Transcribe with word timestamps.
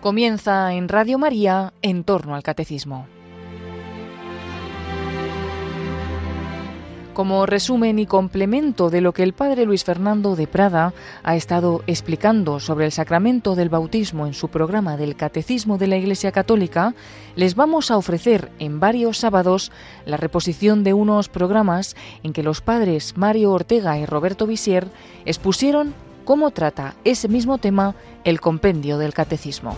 Comienza 0.00 0.74
en 0.74 0.88
Radio 0.88 1.18
María 1.18 1.72
en 1.82 2.04
torno 2.04 2.36
al 2.36 2.44
catecismo. 2.44 3.08
Como 7.14 7.46
resumen 7.46 7.98
y 7.98 8.06
complemento 8.06 8.90
de 8.90 9.00
lo 9.00 9.12
que 9.12 9.24
el 9.24 9.32
padre 9.32 9.64
Luis 9.64 9.82
Fernando 9.82 10.36
de 10.36 10.46
Prada 10.46 10.94
ha 11.24 11.34
estado 11.34 11.82
explicando 11.88 12.60
sobre 12.60 12.84
el 12.84 12.92
sacramento 12.92 13.56
del 13.56 13.70
bautismo 13.70 14.28
en 14.28 14.34
su 14.34 14.46
programa 14.50 14.96
del 14.96 15.16
Catecismo 15.16 15.78
de 15.78 15.88
la 15.88 15.96
Iglesia 15.96 16.30
Católica, 16.30 16.94
les 17.34 17.56
vamos 17.56 17.90
a 17.90 17.96
ofrecer 17.96 18.52
en 18.60 18.78
varios 18.78 19.18
sábados 19.18 19.72
la 20.06 20.16
reposición 20.16 20.84
de 20.84 20.94
unos 20.94 21.28
programas 21.28 21.96
en 22.22 22.32
que 22.32 22.44
los 22.44 22.60
padres 22.60 23.16
Mario 23.16 23.50
Ortega 23.50 23.98
y 23.98 24.06
Roberto 24.06 24.46
Visier 24.46 24.86
expusieron 25.24 25.92
cómo 26.28 26.50
trata 26.50 26.94
ese 27.04 27.26
mismo 27.26 27.56
tema 27.56 27.94
el 28.22 28.38
compendio 28.38 28.98
del 28.98 29.14
catecismo. 29.14 29.74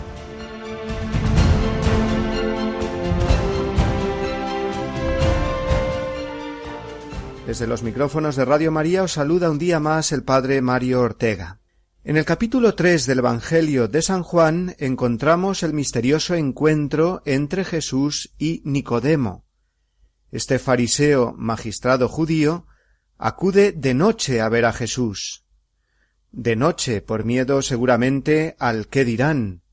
Desde 7.47 7.67
los 7.67 7.83
micrófonos 7.83 8.35
de 8.35 8.43
Radio 8.43 8.69
María 8.69 9.03
os 9.03 9.13
saluda 9.13 9.49
un 9.49 9.59
día 9.59 9.79
más 9.79 10.11
el 10.11 10.23
Padre 10.23 10.61
Mario 10.61 10.99
Ortega. 10.99 11.61
En 12.03 12.17
el 12.17 12.25
capítulo 12.25 12.75
3 12.75 13.05
del 13.05 13.19
Evangelio 13.19 13.87
de 13.87 14.01
San 14.01 14.21
Juan 14.21 14.75
encontramos 14.77 15.63
el 15.63 15.71
misterioso 15.71 16.35
encuentro 16.35 17.21
entre 17.23 17.63
Jesús 17.63 18.33
y 18.37 18.61
Nicodemo. 18.65 19.45
Este 20.31 20.59
fariseo 20.59 21.33
magistrado 21.37 22.09
judío 22.09 22.67
acude 23.17 23.71
de 23.71 23.93
noche 23.93 24.41
a 24.41 24.49
ver 24.49 24.65
a 24.65 24.73
Jesús 24.73 25.40
de 26.31 26.55
noche 26.55 27.01
por 27.01 27.25
miedo 27.25 27.61
seguramente 27.61 28.55
al 28.59 28.87
qué 28.87 29.05
dirán. 29.05 29.63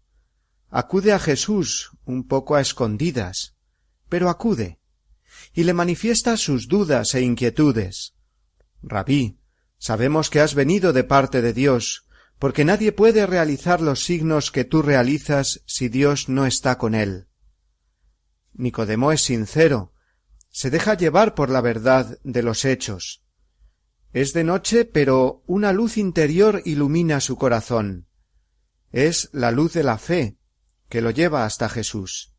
Acude 0.71 1.13
a 1.13 1.19
Jesús 1.19 1.93
un 2.05 2.27
poco 2.27 2.57
a 2.57 2.61
escondidas, 2.61 3.57
pero 4.09 4.29
acude, 4.29 4.79
y 5.55 5.65
le 5.65 5.73
manifiesta 5.73 6.37
sus 6.37 6.69
dudas 6.69 7.15
e 7.15 7.23
inquietudes. 7.23 8.15
Rabí, 8.83 9.39
sabemos 9.79 10.31
que 10.31 10.41
has 10.41 10.55
venido 10.55 10.93
de 10.93 11.05
parte 11.05 11.43
de 11.43 11.53
Dios, 11.53 12.07
porque 12.39 12.65
nadie 12.65 12.93
puede 12.93 13.27
realizar 13.27 13.81
los 13.81 14.05
signos 14.05 14.51
que 14.51 14.65
tú 14.65 14.83
realizas 14.83 15.63
si 15.67 15.89
Dios 15.89 16.29
no 16.29 16.47
está 16.47 16.79
con 16.79 16.95
él. 16.95 17.27
Nicodemo 18.53 19.13
es 19.13 19.23
sincero, 19.23 19.93
se 20.51 20.71
deja 20.71 20.95
llevar 20.95 21.35
por 21.35 21.51
la 21.51 21.61
verdad 21.61 22.19
de 22.25 22.43
los 22.43 22.65
hechos, 22.65 23.23
es 24.13 24.33
de 24.33 24.45
noche, 24.45 24.85
pero 24.85 25.43
una 25.47 25.73
luz 25.73 25.97
interior 25.99 26.63
ilumina 26.65 27.21
su 27.21 27.37
corazón. 27.37 28.07
Es 28.91 29.29
la 29.33 29.51
luz 29.51 29.75
de 29.75 29.83
la 29.83 29.99
fe, 29.99 30.39
que 30.89 31.03
lo 31.03 31.11
lleva 31.11 31.45
hasta 31.45 31.69
Jesús. 31.69 32.35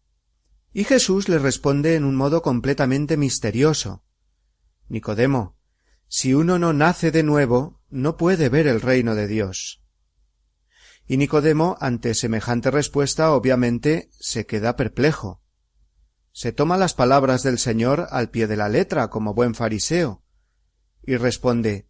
Y 0.73 0.83
Jesús 0.83 1.29
le 1.29 1.39
responde 1.39 1.95
en 1.95 2.05
un 2.05 2.15
modo 2.15 2.41
completamente 2.41 3.17
misterioso. 3.17 4.03
Nicodemo, 4.87 5.57
si 6.07 6.33
uno 6.33 6.57
no 6.57 6.73
nace 6.73 7.11
de 7.11 7.21
nuevo, 7.21 7.81
no 7.89 8.17
puede 8.17 8.49
ver 8.49 8.65
el 8.65 8.81
reino 8.81 9.13
de 9.13 9.27
Dios. 9.27 9.83
Y 11.07 11.17
Nicodemo, 11.17 11.77
ante 11.79 12.13
semejante 12.13 12.71
respuesta, 12.71 13.31
obviamente 13.31 14.09
se 14.19 14.45
queda 14.45 14.75
perplejo. 14.75 15.41
Se 16.31 16.51
toma 16.51 16.77
las 16.77 16.93
palabras 16.93 17.43
del 17.43 17.57
Señor 17.57 18.07
al 18.11 18.29
pie 18.29 18.47
de 18.47 18.57
la 18.57 18.69
letra 18.69 19.09
como 19.09 19.33
buen 19.33 19.55
fariseo, 19.55 20.23
y 21.03 21.17
responde 21.17 21.87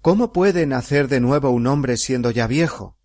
¿Cómo 0.00 0.32
puede 0.32 0.66
nacer 0.66 1.08
de 1.08 1.20
nuevo 1.20 1.50
un 1.50 1.66
hombre 1.66 1.96
siendo 1.96 2.30
ya 2.30 2.46
viejo? 2.46 2.96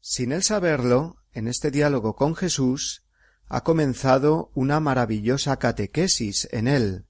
Sin 0.00 0.32
él 0.32 0.42
saberlo, 0.42 1.16
en 1.32 1.46
este 1.48 1.70
diálogo 1.70 2.16
con 2.16 2.34
Jesús, 2.34 3.04
ha 3.46 3.62
comenzado 3.62 4.50
una 4.54 4.80
maravillosa 4.80 5.58
catequesis 5.58 6.48
en 6.50 6.66
él. 6.66 7.06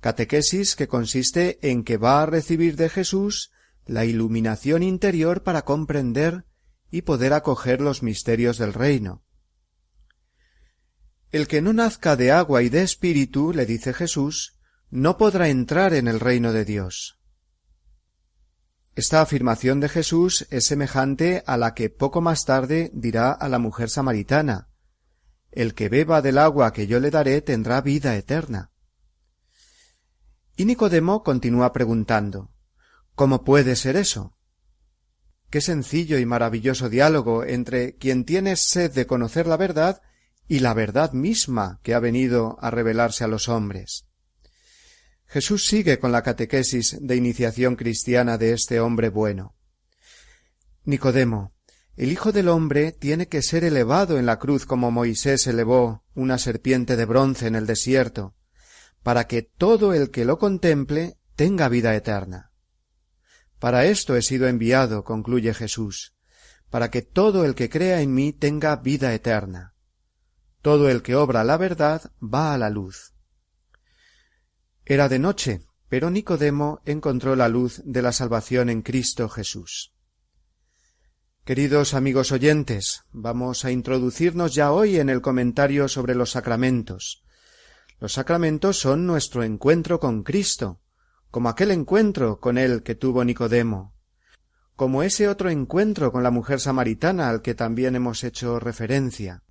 Catequesis 0.00 0.76
que 0.76 0.86
consiste 0.86 1.58
en 1.68 1.82
que 1.82 1.96
va 1.96 2.22
a 2.22 2.26
recibir 2.26 2.76
de 2.76 2.88
Jesús 2.88 3.50
la 3.86 4.04
iluminación 4.04 4.82
interior 4.82 5.42
para 5.42 5.62
comprender 5.62 6.44
y 6.90 7.02
poder 7.02 7.32
acoger 7.32 7.80
los 7.80 8.02
misterios 8.02 8.58
del 8.58 8.72
reino. 8.72 9.24
El 11.30 11.48
que 11.48 11.60
no 11.60 11.72
nazca 11.72 12.16
de 12.16 12.30
agua 12.30 12.62
y 12.62 12.68
de 12.68 12.82
espíritu, 12.82 13.52
le 13.52 13.66
dice 13.66 13.92
Jesús, 13.92 14.53
no 14.94 15.18
podrá 15.18 15.48
entrar 15.48 15.92
en 15.92 16.06
el 16.06 16.20
reino 16.20 16.52
de 16.52 16.64
Dios. 16.64 17.18
Esta 18.94 19.22
afirmación 19.22 19.80
de 19.80 19.88
Jesús 19.88 20.46
es 20.50 20.66
semejante 20.66 21.42
a 21.48 21.56
la 21.56 21.74
que 21.74 21.90
poco 21.90 22.20
más 22.20 22.44
tarde 22.44 22.92
dirá 22.94 23.32
a 23.32 23.48
la 23.48 23.58
mujer 23.58 23.90
samaritana 23.90 24.68
El 25.50 25.74
que 25.74 25.88
beba 25.88 26.22
del 26.22 26.38
agua 26.38 26.72
que 26.72 26.86
yo 26.86 27.00
le 27.00 27.10
daré 27.10 27.42
tendrá 27.42 27.80
vida 27.80 28.14
eterna. 28.14 28.70
Y 30.56 30.64
Nicodemo 30.64 31.24
continúa 31.24 31.72
preguntando 31.72 32.52
¿Cómo 33.16 33.42
puede 33.42 33.74
ser 33.74 33.96
eso? 33.96 34.36
Qué 35.50 35.60
sencillo 35.60 36.20
y 36.20 36.24
maravilloso 36.24 36.88
diálogo 36.88 37.42
entre 37.42 37.96
quien 37.96 38.24
tiene 38.24 38.54
sed 38.54 38.92
de 38.92 39.08
conocer 39.08 39.48
la 39.48 39.56
verdad 39.56 40.02
y 40.46 40.60
la 40.60 40.72
verdad 40.72 41.10
misma 41.10 41.80
que 41.82 41.94
ha 41.94 41.98
venido 41.98 42.58
a 42.60 42.70
revelarse 42.70 43.24
a 43.24 43.26
los 43.26 43.48
hombres. 43.48 44.06
Jesús 45.26 45.66
sigue 45.66 45.98
con 45.98 46.12
la 46.12 46.22
catequesis 46.22 46.98
de 47.00 47.16
iniciación 47.16 47.76
cristiana 47.76 48.38
de 48.38 48.52
este 48.52 48.80
hombre 48.80 49.08
bueno. 49.08 49.54
Nicodemo, 50.84 51.54
el 51.96 52.10
Hijo 52.10 52.32
del 52.32 52.48
hombre 52.48 52.92
tiene 52.92 53.28
que 53.28 53.40
ser 53.40 53.64
elevado 53.64 54.18
en 54.18 54.26
la 54.26 54.38
cruz 54.38 54.66
como 54.66 54.90
Moisés 54.90 55.46
elevó 55.46 56.04
una 56.14 56.38
serpiente 56.38 56.96
de 56.96 57.04
bronce 57.04 57.46
en 57.46 57.54
el 57.54 57.66
desierto, 57.66 58.34
para 59.02 59.26
que 59.26 59.42
todo 59.42 59.94
el 59.94 60.10
que 60.10 60.24
lo 60.24 60.38
contemple 60.38 61.18
tenga 61.36 61.68
vida 61.68 61.94
eterna. 61.94 62.52
Para 63.58 63.86
esto 63.86 64.16
he 64.16 64.22
sido 64.22 64.48
enviado, 64.48 65.04
concluye 65.04 65.54
Jesús, 65.54 66.14
para 66.68 66.90
que 66.90 67.02
todo 67.02 67.44
el 67.44 67.54
que 67.54 67.70
crea 67.70 68.00
en 68.00 68.12
mí 68.12 68.32
tenga 68.32 68.76
vida 68.76 69.14
eterna. 69.14 69.74
Todo 70.60 70.90
el 70.90 71.02
que 71.02 71.14
obra 71.14 71.44
la 71.44 71.56
verdad 71.56 72.12
va 72.20 72.54
a 72.54 72.58
la 72.58 72.70
luz. 72.70 73.13
Era 74.86 75.08
de 75.08 75.18
noche, 75.18 75.62
pero 75.88 76.10
Nicodemo 76.10 76.82
encontró 76.84 77.36
la 77.36 77.48
luz 77.48 77.80
de 77.86 78.02
la 78.02 78.12
salvación 78.12 78.68
en 78.68 78.82
Cristo 78.82 79.30
Jesús. 79.30 79.94
Queridos 81.46 81.94
amigos 81.94 82.32
oyentes, 82.32 83.04
vamos 83.10 83.64
a 83.64 83.70
introducirnos 83.70 84.54
ya 84.54 84.72
hoy 84.72 84.98
en 84.98 85.08
el 85.08 85.22
comentario 85.22 85.88
sobre 85.88 86.14
los 86.14 86.32
sacramentos. 86.32 87.24
Los 87.98 88.12
sacramentos 88.12 88.78
son 88.78 89.06
nuestro 89.06 89.42
encuentro 89.42 89.98
con 90.00 90.22
Cristo, 90.22 90.82
como 91.30 91.48
aquel 91.48 91.70
encuentro 91.70 92.38
con 92.38 92.58
él 92.58 92.82
que 92.82 92.94
tuvo 92.94 93.24
Nicodemo, 93.24 93.94
como 94.76 95.02
ese 95.02 95.28
otro 95.28 95.48
encuentro 95.48 96.12
con 96.12 96.22
la 96.22 96.30
mujer 96.30 96.60
samaritana 96.60 97.30
al 97.30 97.40
que 97.40 97.54
también 97.54 97.96
hemos 97.96 98.22
hecho 98.22 98.60
referencia. 98.60 99.44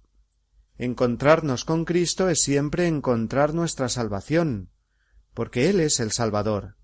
Encontrarnos 0.77 1.65
con 1.65 1.85
Cristo 1.85 2.29
es 2.29 2.41
siempre 2.41 2.85
encontrar 2.85 3.55
nuestra 3.55 3.89
salvación, 3.89 4.69
porque 5.33 5.69
Él 5.69 5.79
es 5.79 5.99
el 5.99 6.11
Salvador, 6.11 6.75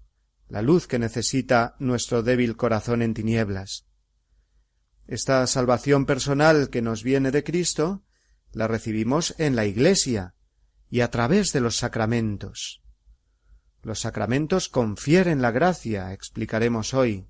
la 0.47 0.61
luz 0.61 0.87
que 0.87 0.99
necesita 0.99 1.75
nuestro 1.79 2.23
débil 2.23 2.57
corazón 2.57 3.01
en 3.01 3.13
tinieblas. 3.13 3.85
Esta 5.07 5.45
salvación 5.47 6.05
personal 6.05 6.69
que 6.69 6.81
nos 6.81 7.03
viene 7.03 7.31
de 7.31 7.43
Cristo 7.43 8.03
la 8.51 8.67
recibimos 8.67 9.35
en 9.37 9.55
la 9.55 9.65
Iglesia 9.65 10.35
y 10.89 11.01
a 11.01 11.11
través 11.11 11.53
de 11.53 11.61
los 11.61 11.77
sacramentos. 11.77 12.81
Los 13.81 14.01
sacramentos 14.01 14.69
confieren 14.69 15.41
la 15.41 15.51
gracia, 15.51 16.13
explicaremos 16.13 16.93
hoy. 16.93 17.27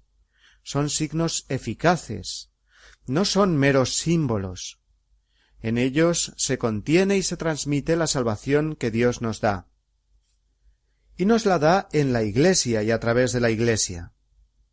Son 0.63 0.89
signos 0.89 1.45
eficaces, 1.49 2.51
no 3.05 3.25
son 3.25 3.57
meros 3.57 3.97
símbolos. 3.97 4.79
En 5.61 5.77
ellos 5.77 6.33
se 6.37 6.57
contiene 6.57 7.17
y 7.17 7.23
se 7.23 7.37
transmite 7.37 7.95
la 7.95 8.07
salvación 8.07 8.75
que 8.75 8.91
Dios 8.91 9.21
nos 9.21 9.41
da 9.41 9.69
y 11.19 11.25
nos 11.25 11.45
la 11.45 11.59
da 11.59 11.89
en 11.91 12.13
la 12.13 12.23
Iglesia 12.23 12.81
y 12.81 12.91
a 12.91 12.99
través 13.01 13.33
de 13.33 13.41
la 13.41 13.49
Iglesia, 13.49 14.13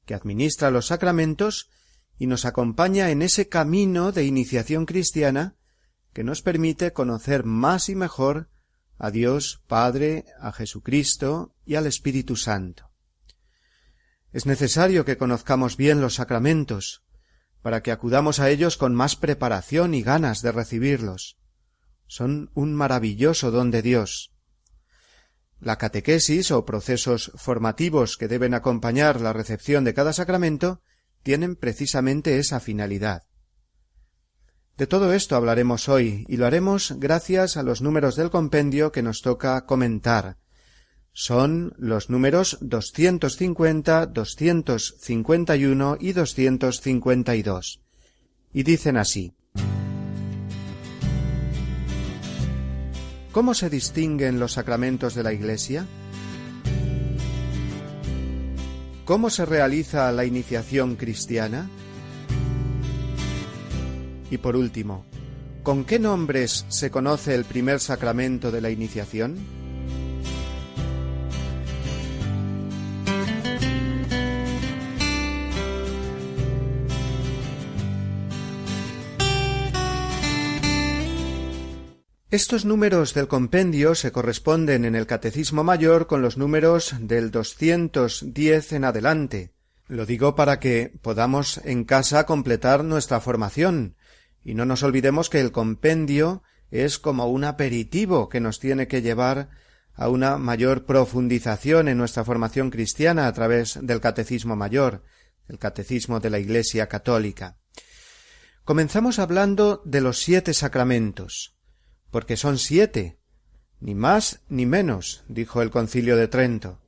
que 0.05 0.15
administra 0.15 0.71
los 0.71 0.87
sacramentos 0.87 1.71
y 2.21 2.29
nos 2.29 2.45
acompaña 2.45 3.11
en 3.11 3.21
ese 3.21 3.49
camino 3.49 4.13
de 4.13 4.23
iniciación 4.23 4.87
cristiana 4.87 5.57
que 6.13 6.23
nos 6.23 6.43
permite 6.43 6.93
conocer 6.93 7.43
más 7.43 7.89
y 7.89 7.97
mejor 7.97 8.49
a 8.97 9.11
Dios 9.11 9.61
Padre, 9.67 10.25
a 10.39 10.53
Jesucristo 10.53 11.53
y 11.65 11.75
al 11.75 11.89
Espíritu 11.89 12.37
Santo. 12.37 12.93
Es 14.33 14.47
necesario 14.47 15.05
que 15.05 15.17
conozcamos 15.17 15.77
bien 15.77 16.01
los 16.01 16.15
sacramentos, 16.15 17.03
para 17.61 17.83
que 17.83 17.91
acudamos 17.91 18.39
a 18.39 18.51
ellos 18.51 18.77
con 18.77 18.95
más 18.95 19.17
preparación 19.17 19.95
y 19.95 20.03
ganas 20.03 20.43
de 20.43 20.53
recibirlos. 20.53 21.39
Son 22.07 22.53
un 22.55 22.73
maravilloso 22.73 23.51
don 23.51 23.73
de 23.73 23.83
Dios, 23.83 24.36
la 25.61 25.79
catequesis 25.79 26.51
o 26.51 26.65
procesos 26.65 27.33
formativos 27.35 28.17
que 28.17 28.29
deben 28.29 28.55
acompañar 28.55 29.21
la 29.21 29.33
recepción 29.33 29.85
de 29.85 29.95
cada 29.95 30.13
sacramento 30.13 30.83
tienen 31.23 31.57
precisamente 31.57 32.39
esa 32.39 32.61
finalidad. 32.61 33.25
De 34.77 34.87
todo 34.87 35.15
esto 35.15 35.37
hablaremos 35.37 35.89
hoy, 35.89 36.27
y 36.29 36.37
lo 36.37 36.47
haremos 36.47 36.95
gracias 36.99 37.57
a 37.57 37.63
los 37.63 37.81
números 37.81 38.15
del 38.15 38.31
compendio 38.31 38.93
que 38.93 39.03
nos 39.03 39.23
toca 39.23 39.65
comentar. 39.65 40.37
Son 41.13 41.73
los 41.79 42.11
números 42.11 42.59
250, 42.61 44.07
251 44.07 45.97
y 45.99 46.13
252. 46.13 47.81
Y 48.53 48.63
dicen 48.65 48.99
así. 48.99 49.35
¿Cómo 53.37 53.53
se 53.53 53.69
distinguen 53.69 54.41
los 54.41 54.53
sacramentos 54.53 55.15
de 55.15 55.23
la 55.23 55.31
Iglesia? 55.31 55.87
¿Cómo 59.05 59.29
se 59.29 59.45
realiza 59.45 60.11
la 60.11 60.25
iniciación 60.25 60.97
cristiana? 60.97 61.69
Y 64.31 64.39
por 64.39 64.57
último, 64.57 65.05
¿con 65.63 65.85
qué 65.85 65.99
nombres 65.99 66.65
se 66.71 66.91
conoce 66.91 67.35
el 67.35 67.45
primer 67.45 67.79
sacramento 67.79 68.51
de 68.51 68.63
la 68.63 68.71
iniciación? 68.71 69.37
Estos 82.37 82.67
números 82.67 83.15
del 83.15 83.29
compendio 83.29 83.95
se 83.95 84.13
corresponden 84.13 84.85
en 84.85 84.95
el 84.95 85.07
Catecismo 85.07 85.65
Mayor 85.65 86.07
con 86.07 86.21
los 86.21 86.37
números 86.37 86.95
del 87.01 87.31
210 87.31 88.73
en 88.73 88.85
adelante. 88.85 89.55
Lo 89.87 90.05
digo 90.05 90.35
para 90.35 90.61
que 90.61 90.93
podamos 91.01 91.57
en 91.65 91.85
casa 91.85 92.27
completar 92.27 92.85
nuestra 92.85 93.21
formación, 93.21 93.97
y 94.45 94.53
no 94.53 94.67
nos 94.67 94.83
olvidemos 94.83 95.31
que 95.31 95.41
el 95.41 95.51
compendio 95.51 96.43
es 96.71 96.99
como 96.99 97.27
un 97.27 97.45
aperitivo 97.45 98.29
que 98.29 98.41
nos 98.41 98.61
tiene 98.61 98.87
que 98.87 99.01
llevar 99.01 99.49
a 99.95 100.11
una 100.11 100.37
mayor 100.37 100.85
profundización 100.85 101.89
en 101.89 101.97
nuestra 101.97 102.23
formación 102.23 102.69
cristiana 102.69 103.29
a 103.29 103.33
través 103.33 103.79
del 103.81 104.03
Catecismo 104.03 104.57
Mayor, 104.57 105.05
el 105.49 105.59
Catecismo 105.59 106.21
de 106.21 106.29
la 106.29 106.39
Iglesia 106.39 106.87
Católica. 106.87 107.57
Comenzamos 108.63 109.19
hablando 109.21 109.81
de 109.87 110.03
los 110.03 110.19
siete 110.19 110.53
sacramentos, 110.53 111.56
porque 112.17 112.39
son 112.39 112.57
siete, 112.57 113.19
ni 113.79 113.95
más 113.95 114.41
ni 114.49 114.65
menos, 114.65 115.23
dijo 115.29 115.61
el 115.61 115.71
Concilio 115.71 116.17
de 116.17 116.29
Trento. 116.29 116.81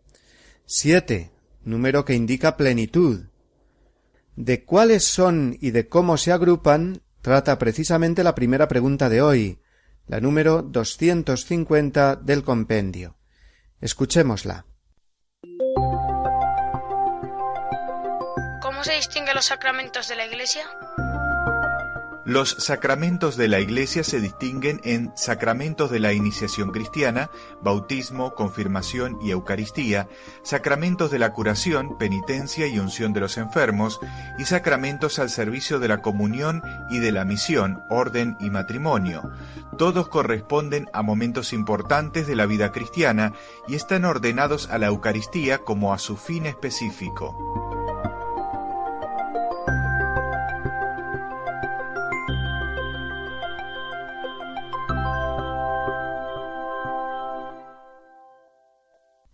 Siete, 0.65 1.33
número 1.63 2.07
que 2.07 2.15
indica 2.15 2.57
plenitud. 2.57 3.27
De 4.37 4.65
cuáles 4.65 5.05
son 5.05 5.59
y 5.61 5.73
de 5.73 5.87
cómo 5.87 6.17
se 6.17 6.33
agrupan 6.33 7.03
trata 7.21 7.59
precisamente 7.59 8.25
la 8.25 8.35
primera 8.35 8.69
pregunta 8.69 9.11
de 9.11 9.21
hoy, 9.21 9.59
la 10.07 10.19
número 10.19 10.63
250 10.63 12.17
del 12.17 12.43
compendio. 12.43 13.19
Escuchémosla. 13.83 14.65
¿Cómo 18.63 18.83
se 18.83 18.95
distinguen 18.95 19.35
los 19.35 19.45
sacramentos 19.45 20.09
de 20.09 20.17
la 20.17 20.25
Iglesia? 20.25 20.65
Los 22.29 22.51
sacramentos 22.59 23.39
de 23.39 23.49
la 23.49 23.59
Iglesia 23.59 24.05
se 24.05 24.21
distinguen 24.21 24.83
en 24.85 25.17
sacramentos 25.17 25.91
de 25.91 25.99
la 25.99 26.13
iniciación 26.13 26.73
cristiana, 26.73 27.31
bautismo, 27.63 28.35
confirmación 28.35 29.17
y 29.23 29.31
Eucaristía, 29.31 30.11
sacramentos 30.43 31.11
de 31.11 31.19
la 31.19 31.33
curación, 31.33 31.97
penitencia 31.97 32.67
y 32.67 32.79
unción 32.79 33.15
de 33.15 33.21
los 33.21 33.39
enfermos, 33.39 33.99
y 34.39 34.45
sacramentos 34.45 35.19
al 35.19 35.31
servicio 35.31 35.79
de 35.79 35.89
la 35.89 36.03
comunión 36.03 36.63
y 36.91 36.99
de 36.99 37.13
la 37.13 37.25
misión, 37.25 37.81
orden 37.89 38.37
y 38.41 38.51
matrimonio. 38.51 39.23
Todos 39.79 40.09
corresponden 40.09 40.87
a 40.93 41.01
momentos 41.01 41.55
importantes 41.55 42.27
de 42.27 42.37
la 42.37 42.45
vida 42.45 42.73
cristiana 42.73 43.33
y 43.67 43.75
están 43.75 44.05
ordenados 44.05 44.69
a 44.69 44.77
la 44.77 44.89
Eucaristía 44.89 45.61
como 45.61 45.95
a 45.95 45.99
su 45.99 46.19
fin 46.19 46.45
específico. 46.45 47.68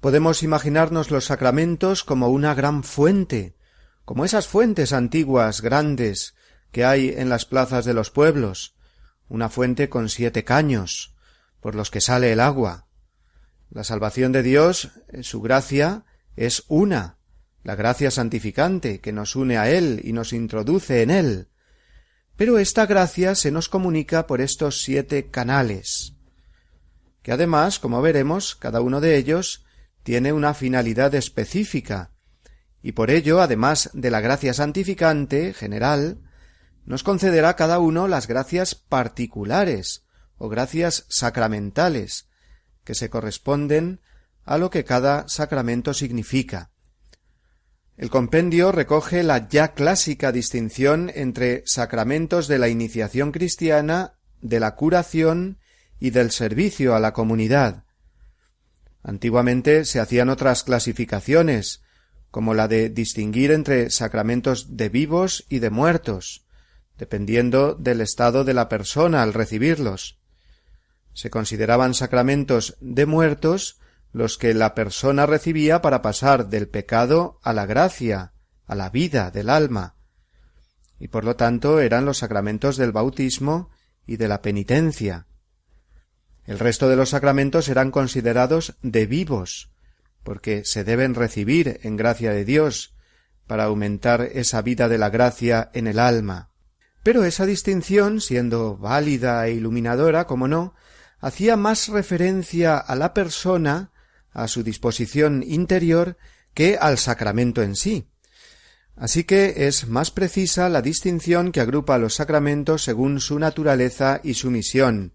Podemos 0.04 0.42
imaginarnos 0.42 1.10
los 1.10 1.24
sacramentos 1.24 2.04
como 2.04 2.28
una 2.28 2.54
gran 2.54 2.84
fuente, 2.84 3.56
como 4.04 4.26
esas 4.26 4.46
fuentes 4.46 4.92
antiguas 4.92 5.62
grandes 5.62 6.34
que 6.72 6.84
hay 6.84 7.14
en 7.16 7.30
las 7.30 7.46
plazas 7.46 7.86
de 7.86 7.94
los 7.94 8.10
pueblos, 8.10 8.76
una 9.28 9.48
fuente 9.48 9.88
con 9.88 10.10
siete 10.10 10.44
caños, 10.44 11.14
por 11.58 11.74
los 11.74 11.90
que 11.90 12.02
sale 12.02 12.30
el 12.32 12.40
agua. 12.40 12.86
La 13.70 13.82
salvación 13.82 14.32
de 14.32 14.42
Dios, 14.42 14.90
eh, 15.08 15.22
su 15.22 15.40
gracia, 15.40 16.04
es 16.36 16.64
una, 16.68 17.16
la 17.62 17.74
gracia 17.74 18.10
santificante 18.10 19.00
que 19.00 19.14
nos 19.14 19.36
une 19.36 19.56
a 19.56 19.70
Él 19.70 20.02
y 20.04 20.12
nos 20.12 20.34
introduce 20.34 21.00
en 21.00 21.10
Él. 21.10 21.48
Pero 22.36 22.58
esta 22.58 22.84
gracia 22.84 23.34
se 23.34 23.50
nos 23.50 23.70
comunica 23.70 24.26
por 24.26 24.42
estos 24.42 24.82
siete 24.82 25.30
canales, 25.30 26.12
que 27.22 27.32
además, 27.32 27.78
como 27.78 28.02
veremos, 28.02 28.54
cada 28.54 28.82
uno 28.82 29.00
de 29.00 29.16
ellos 29.16 29.63
tiene 30.04 30.32
una 30.32 30.54
finalidad 30.54 31.14
específica, 31.14 32.12
y 32.82 32.92
por 32.92 33.10
ello, 33.10 33.40
además 33.40 33.90
de 33.94 34.10
la 34.10 34.20
gracia 34.20 34.52
santificante 34.52 35.54
general, 35.54 36.18
nos 36.84 37.02
concederá 37.02 37.56
cada 37.56 37.78
uno 37.78 38.06
las 38.06 38.28
gracias 38.28 38.74
particulares 38.74 40.04
o 40.36 40.50
gracias 40.50 41.06
sacramentales, 41.08 42.28
que 42.84 42.94
se 42.94 43.08
corresponden 43.08 44.00
a 44.44 44.58
lo 44.58 44.68
que 44.68 44.84
cada 44.84 45.26
sacramento 45.26 45.94
significa. 45.94 46.70
El 47.96 48.10
compendio 48.10 48.72
recoge 48.72 49.22
la 49.22 49.48
ya 49.48 49.72
clásica 49.72 50.30
distinción 50.32 51.10
entre 51.14 51.62
sacramentos 51.64 52.48
de 52.48 52.58
la 52.58 52.68
iniciación 52.68 53.32
cristiana, 53.32 54.18
de 54.42 54.60
la 54.60 54.74
curación 54.74 55.58
y 55.98 56.10
del 56.10 56.30
servicio 56.32 56.94
a 56.94 57.00
la 57.00 57.14
comunidad, 57.14 57.83
Antiguamente 59.04 59.84
se 59.84 60.00
hacían 60.00 60.30
otras 60.30 60.64
clasificaciones, 60.64 61.82
como 62.30 62.54
la 62.54 62.66
de 62.66 62.88
distinguir 62.88 63.52
entre 63.52 63.90
sacramentos 63.90 64.76
de 64.76 64.88
vivos 64.88 65.44
y 65.50 65.58
de 65.58 65.69
muertos, 65.69 66.46
dependiendo 66.96 67.74
del 67.74 68.00
estado 68.00 68.44
de 68.44 68.55
la 68.55 68.69
persona 68.70 69.22
al 69.22 69.34
recibirlos. 69.34 70.19
Se 71.12 71.29
consideraban 71.29 71.93
sacramentos 71.93 72.76
de 72.81 73.05
muertos 73.05 73.79
los 74.10 74.38
que 74.38 74.55
la 74.55 74.74
persona 74.74 75.26
recibía 75.26 75.82
para 75.82 76.00
pasar 76.00 76.48
del 76.48 76.69
pecado 76.69 77.38
a 77.43 77.52
la 77.52 77.67
gracia, 77.67 78.32
a 78.64 78.74
la 78.74 78.88
vida 78.88 79.31
del 79.31 79.50
alma, 79.50 79.96
y 80.98 81.08
por 81.08 81.24
lo 81.24 81.36
tanto 81.36 81.79
eran 81.79 82.06
los 82.06 82.19
sacramentos 82.19 82.79
del 82.79 82.93
bautismo 82.93 83.70
y 84.06 84.17
de 84.17 84.29
la 84.29 84.40
penitencia. 84.40 85.26
El 86.46 86.58
resto 86.58 86.89
de 86.89 86.96
los 86.96 87.10
sacramentos 87.10 87.65
serán 87.65 87.91
considerados 87.91 88.77
de 88.82 89.06
vivos, 89.06 89.70
porque 90.22 90.65
se 90.65 90.84
deben 90.84 91.15
recibir 91.15 91.81
en 91.82 91.96
gracia 91.96 92.32
de 92.32 92.44
Dios, 92.44 92.94
para 93.46 93.65
aumentar 93.65 94.22
esa 94.32 94.63
vida 94.63 94.89
de 94.89 94.98
la 94.98 95.10
gracia 95.10 95.70
en 95.74 95.86
el 95.86 95.98
alma. 95.98 96.51
Pero 97.03 97.24
esa 97.24 97.44
distinción, 97.44 98.20
siendo 98.20 98.77
válida 98.77 99.46
e 99.46 99.53
iluminadora, 99.53 100.27
como 100.27 100.48
no, 100.48 100.74
hacía 101.20 101.56
más 101.56 101.89
referencia 101.89 102.79
a 102.79 102.94
la 102.96 103.13
persona, 103.13 103.93
a 104.32 104.48
su 104.48 104.63
disposición 104.63 105.43
interior, 105.43 106.17
que 106.55 106.79
al 106.81 106.98
sacramento 106.98 107.63
en 107.63 107.77
sí. 107.77 108.08
Así 108.96 109.24
que 109.24 109.67
es 109.67 109.89
más 109.89 110.10
precisa 110.10 110.69
la 110.69 110.81
distinción 110.81 111.53
que 111.53 111.60
agrupa 111.60 111.98
los 111.98 112.15
sacramentos 112.15 112.84
según 112.84 113.20
su 113.20 113.39
naturaleza 113.39 114.20
y 114.22 114.34
su 114.34 114.51
misión, 114.51 115.13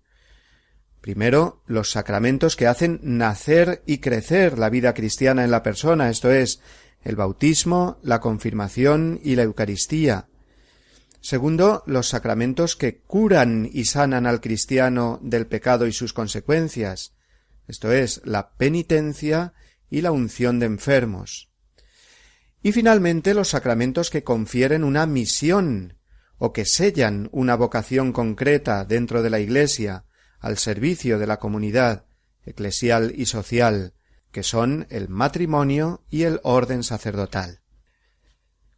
Primero, 1.02 1.64
los 1.66 1.92
sacramentos 1.92 2.56
que 2.56 2.68
hacen 2.68 3.00
nacer 3.02 3.84
y 3.86 4.00
crecer 4.00 4.60
la 4.60 4.70
vida 4.70 4.94
cristiana 4.94 5.44
en 5.44 5.52
la 5.52 5.64
persona, 5.64 6.10
esto 6.10 6.30
es, 6.30 6.62
el 7.02 7.16
bautismo, 7.16 8.00
la 8.04 8.20
confirmación 8.20 9.20
y 9.24 9.36
la 9.36 9.44
Eucaristía. 9.44 10.28
Segundo, 11.22 11.84
los 11.86 12.10
sacramentos 12.10 12.76
que 12.76 13.00
curan 13.00 13.70
y 13.72 13.86
sanan 13.86 14.26
al 14.26 14.42
cristiano 14.42 15.20
del 15.22 15.48
pecado 15.48 15.88
y 15.88 15.94
sus 15.94 16.14
consecuencias, 16.14 17.14
esto 17.68 17.92
es, 17.92 18.22
la 18.26 18.56
penitencia 18.56 19.54
y 19.90 20.02
la 20.02 20.12
unción 20.12 20.60
de 20.60 20.66
enfermos. 20.66 21.50
Y 22.62 22.74
finalmente 22.74 23.34
los 23.34 23.50
sacramentos 23.50 24.10
que 24.10 24.24
confieren 24.24 24.84
una 24.84 25.06
misión 25.06 25.98
o 26.38 26.52
que 26.52 26.66
sellan 26.66 27.30
una 27.32 27.56
vocación 27.56 28.12
concreta 28.12 28.86
dentro 28.86 29.22
de 29.22 29.30
la 29.30 29.40
Iglesia, 29.40 30.06
al 30.40 30.58
servicio 30.58 31.20
de 31.20 31.28
la 31.28 31.38
comunidad 31.38 32.06
eclesial 32.46 33.14
y 33.16 33.26
social, 33.26 33.94
que 34.32 34.44
son 34.44 34.88
el 34.90 35.10
matrimonio 35.10 36.04
y 36.10 36.24
el 36.24 36.40
orden 36.44 36.84
sacerdotal. 36.84 37.62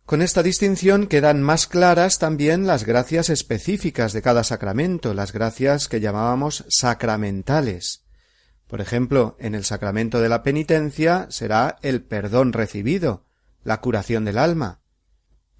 Con 0.05 0.21
esta 0.21 0.43
distinción 0.43 1.07
quedan 1.07 1.41
más 1.41 1.67
claras 1.67 2.19
también 2.19 2.67
las 2.67 2.85
gracias 2.85 3.29
específicas 3.29 4.11
de 4.11 4.21
cada 4.21 4.43
sacramento, 4.43 5.13
las 5.13 5.31
gracias 5.31 5.87
que 5.87 6.01
llamábamos 6.01 6.65
sacramentales. 6.67 8.03
Por 8.67 8.81
ejemplo, 8.81 9.37
en 9.39 9.55
el 9.55 9.63
sacramento 9.63 10.19
de 10.19 10.27
la 10.27 10.43
penitencia 10.43 11.27
será 11.29 11.77
el 11.81 12.03
perdón 12.03 12.51
recibido, 12.51 13.25
la 13.63 13.79
curación 13.79 14.25
del 14.25 14.37
alma. 14.37 14.80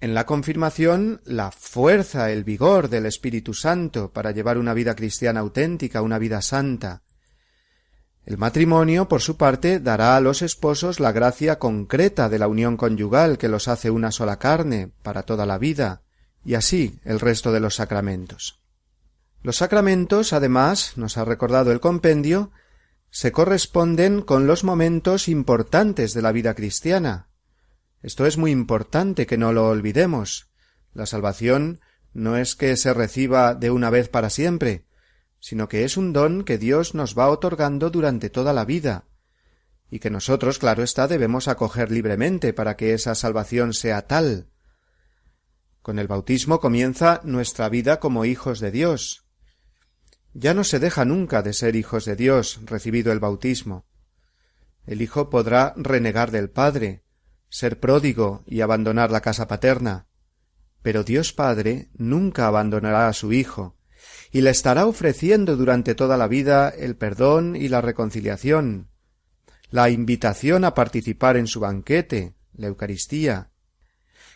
En 0.02 0.14
la 0.14 0.26
confirmación, 0.26 1.20
la 1.24 1.52
fuerza, 1.52 2.32
el 2.32 2.42
vigor 2.42 2.88
del 2.88 3.06
Espíritu 3.06 3.54
Santo 3.54 4.10
para 4.10 4.32
llevar 4.32 4.58
una 4.58 4.74
vida 4.74 4.96
cristiana 4.96 5.38
auténtica, 5.38 6.02
una 6.02 6.18
vida 6.18 6.42
santa. 6.42 7.04
El 8.24 8.36
matrimonio, 8.36 9.06
por 9.06 9.20
su 9.20 9.36
parte, 9.36 9.78
dará 9.78 10.16
a 10.16 10.20
los 10.20 10.42
esposos 10.42 10.98
la 10.98 11.12
gracia 11.12 11.60
concreta 11.60 12.28
de 12.28 12.40
la 12.40 12.48
unión 12.48 12.76
conyugal 12.76 13.38
que 13.38 13.46
los 13.46 13.68
hace 13.68 13.92
una 13.92 14.10
sola 14.10 14.40
carne 14.40 14.90
para 15.04 15.22
toda 15.22 15.46
la 15.46 15.56
vida, 15.56 16.02
y 16.44 16.54
así 16.54 16.98
el 17.04 17.20
resto 17.20 17.52
de 17.52 17.60
los 17.60 17.76
sacramentos. 17.76 18.60
Los 19.44 19.58
sacramentos, 19.58 20.32
además, 20.32 20.94
nos 20.96 21.16
ha 21.16 21.24
recordado 21.24 21.70
el 21.70 21.78
compendio, 21.78 22.50
se 23.10 23.30
corresponden 23.30 24.20
con 24.20 24.48
los 24.48 24.64
momentos 24.64 25.28
importantes 25.28 26.12
de 26.12 26.22
la 26.22 26.32
vida 26.32 26.54
cristiana. 26.54 27.28
Esto 28.02 28.26
es 28.26 28.36
muy 28.36 28.50
importante 28.50 29.26
que 29.26 29.38
no 29.38 29.52
lo 29.52 29.68
olvidemos. 29.68 30.48
La 30.92 31.06
salvación 31.06 31.80
no 32.12 32.36
es 32.36 32.56
que 32.56 32.76
se 32.76 32.92
reciba 32.92 33.54
de 33.54 33.70
una 33.70 33.90
vez 33.90 34.08
para 34.08 34.28
siempre, 34.28 34.84
sino 35.38 35.68
que 35.68 35.84
es 35.84 35.96
un 35.96 36.12
don 36.12 36.44
que 36.44 36.58
Dios 36.58 36.94
nos 36.94 37.16
va 37.16 37.28
otorgando 37.28 37.90
durante 37.90 38.30
toda 38.30 38.52
la 38.52 38.64
vida, 38.64 39.06
y 39.90 39.98
que 39.98 40.10
nosotros, 40.10 40.58
claro 40.58 40.82
está, 40.82 41.06
debemos 41.06 41.48
acoger 41.48 41.90
libremente 41.90 42.52
para 42.52 42.76
que 42.76 42.94
esa 42.94 43.14
salvación 43.14 43.74
sea 43.74 44.06
tal. 44.06 44.48
Con 45.82 45.98
el 45.98 46.06
bautismo 46.06 46.60
comienza 46.60 47.20
nuestra 47.24 47.68
vida 47.68 48.00
como 48.00 48.24
hijos 48.24 48.60
de 48.60 48.70
Dios. 48.70 49.26
Ya 50.32 50.54
no 50.54 50.64
se 50.64 50.78
deja 50.78 51.04
nunca 51.04 51.42
de 51.42 51.52
ser 51.52 51.76
hijos 51.76 52.04
de 52.04 52.16
Dios 52.16 52.60
recibido 52.64 53.12
el 53.12 53.20
bautismo. 53.20 53.84
El 54.86 55.02
hijo 55.02 55.28
podrá 55.28 55.74
renegar 55.76 56.30
del 56.30 56.50
Padre, 56.50 57.02
ser 57.52 57.78
pródigo 57.78 58.42
y 58.46 58.62
abandonar 58.62 59.10
la 59.10 59.20
casa 59.20 59.46
paterna, 59.46 60.06
pero 60.80 61.04
Dios 61.04 61.34
Padre 61.34 61.90
nunca 61.92 62.46
abandonará 62.46 63.08
a 63.08 63.12
su 63.12 63.34
Hijo, 63.34 63.76
y 64.32 64.40
le 64.40 64.48
estará 64.48 64.86
ofreciendo 64.86 65.54
durante 65.58 65.94
toda 65.94 66.16
la 66.16 66.28
vida 66.28 66.70
el 66.70 66.96
perdón 66.96 67.54
y 67.54 67.68
la 67.68 67.82
reconciliación, 67.82 68.88
la 69.70 69.90
invitación 69.90 70.64
a 70.64 70.72
participar 70.72 71.36
en 71.36 71.46
su 71.46 71.60
banquete, 71.60 72.34
la 72.54 72.68
Eucaristía. 72.68 73.50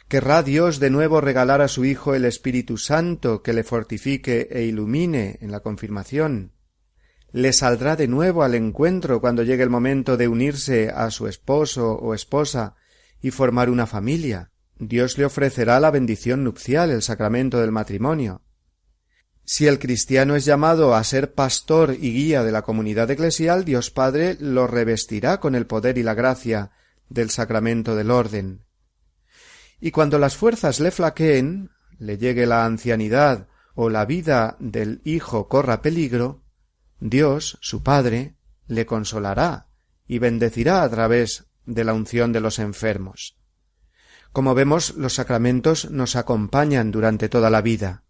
Querrá 0.09 0.43
Dios 0.43 0.79
de 0.79 0.91
nuevo 0.91 1.23
regalar 1.23 1.63
a 1.63 1.69
su 1.69 1.87
Hijo 1.87 2.15
el 2.15 2.27
Espíritu 2.27 2.77
Santo 2.77 3.43
que 3.43 3.55
le 3.55 3.65
fortifique 3.65 4.49
e 4.51 4.65
ilumine 4.65 5.39
en 5.41 5.51
la 5.51 5.61
confirmación. 5.61 6.53
Le 7.33 7.55
saldrá 7.55 7.97
de 7.97 8.09
nuevo 8.09 8.43
al 8.43 8.55
encuentro 8.55 9.23
cuando 9.23 9.43
llegue 9.43 9.63
el 9.63 9.71
momento 9.71 10.19
de 10.19 10.29
unirse 10.29 10.91
a 10.91 11.11
su 11.11 11.27
esposo 11.27 11.93
o 11.93 12.13
esposa 12.13 12.77
y 13.21 13.31
formar 13.31 13.71
una 13.71 13.87
familia. 13.87 14.51
Dios 14.79 15.17
le 15.19 15.25
ofrecerá 15.25 15.81
la 15.81 15.91
bendición 15.91 16.45
nupcial, 16.45 16.91
el 16.91 17.03
sacramento 17.03 17.61
del 17.61 17.73
matrimonio. 17.73 18.43
Si 19.45 19.67
el 19.67 19.79
cristiano 19.79 20.35
es 20.35 20.45
llamado 20.45 20.95
a 20.95 21.05
ser 21.05 21.33
pastor 21.33 21.95
y 21.95 22.13
guía 22.13 22.43
de 22.43 22.53
la 22.53 22.63
comunidad 22.63 23.11
eclesial, 23.11 23.65
Dios 23.65 23.91
Padre 23.91 24.37
lo 24.41 24.67
revestirá 24.67 25.39
con 25.39 25.55
el 25.55 25.67
poder 25.67 25.99
y 25.99 26.03
la 26.03 26.15
gracia 26.15 26.73
del 27.09 27.31
sacramento 27.31 27.95
del 27.95 28.11
orden. 28.11 28.65
Y 29.81 29.93
cuando 29.93 30.19
las 30.19 30.37
fuerzas 30.37 30.81
le 30.81 30.91
flaqueen, 30.91 31.71
le 31.99 32.19
llegue 32.19 32.47
la 32.47 32.65
ancianidad 32.65 33.49
o 33.75 33.89
la 33.89 34.05
vida 34.05 34.57
del 34.59 35.01
hijo 35.05 35.49
corra 35.49 35.81
peligro, 35.81 36.43
Dios, 36.99 37.59
su 37.61 37.83
Padre, 37.83 38.37
le 38.67 38.85
consolará 38.85 39.69
y 40.09 40.19
bendecirá 40.19 40.83
a 40.83 40.91
través 40.91 41.47
de 41.67 41.85
la 41.85 41.93
unción 41.93 42.33
de 42.33 42.41
los 42.41 42.59
enfermos. 42.59 43.37
Como 44.33 44.55
vemos, 44.55 44.95
los 44.97 45.15
sacramentos 45.15 45.91
nos 45.91 46.17
acompañan 46.17 46.91
durante 46.91 47.29
toda 47.29 47.51
la 47.51 47.63
vida 47.63 48.05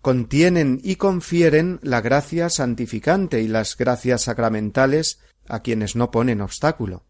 contienen 0.00 0.80
y 0.82 0.96
confieren 0.96 1.80
la 1.82 2.00
gracia 2.00 2.50
santificante 2.50 3.42
y 3.42 3.48
las 3.48 3.76
gracias 3.76 4.22
sacramentales 4.22 5.20
a 5.48 5.60
quienes 5.60 5.96
no 5.96 6.10
ponen 6.10 6.40
obstáculo. 6.40 7.06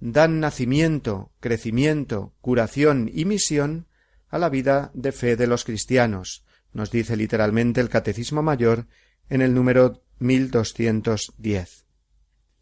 Dan 0.00 0.40
nacimiento, 0.40 1.32
crecimiento, 1.40 2.34
curación 2.40 3.10
y 3.12 3.24
misión 3.24 3.86
a 4.28 4.38
la 4.38 4.48
vida 4.48 4.90
de 4.94 5.12
fe 5.12 5.36
de 5.36 5.46
los 5.46 5.64
cristianos, 5.64 6.44
nos 6.72 6.90
dice 6.90 7.16
literalmente 7.16 7.80
el 7.80 7.88
Catecismo 7.88 8.42
Mayor 8.42 8.86
en 9.28 9.42
el 9.42 9.54
número 9.54 10.02
1210. 10.18 11.87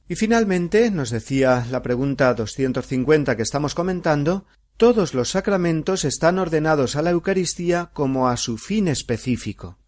Y 0.09 0.15
finalmente 0.15 0.91
nos 0.91 1.11
decía 1.11 1.67
la 1.71 1.83
pregunta 1.83 2.33
250 2.35 3.37
que 3.37 3.43
estamos 3.43 3.75
comentando, 3.75 4.47
todos 4.77 5.15
los 5.15 5.31
sacramentos 5.31 6.05
están 6.05 6.39
ordenados 6.39 6.97
a 6.97 7.03
la 7.03 7.11
Eucaristía 7.11 7.91
como 7.93 8.29
a 8.29 8.37
su 8.37 8.57
fin 8.57 8.89
específico. 8.89 9.79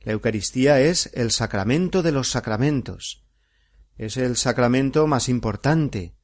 La 0.00 0.12
Eucaristía 0.12 0.80
es 0.80 1.10
el 1.14 1.30
sacramento 1.30 2.02
de 2.02 2.12
los 2.12 2.28
sacramentos. 2.28 3.24
Es 3.96 4.18
el 4.18 4.36
sacramento 4.36 5.06
más 5.06 5.30
importante, 5.30 6.14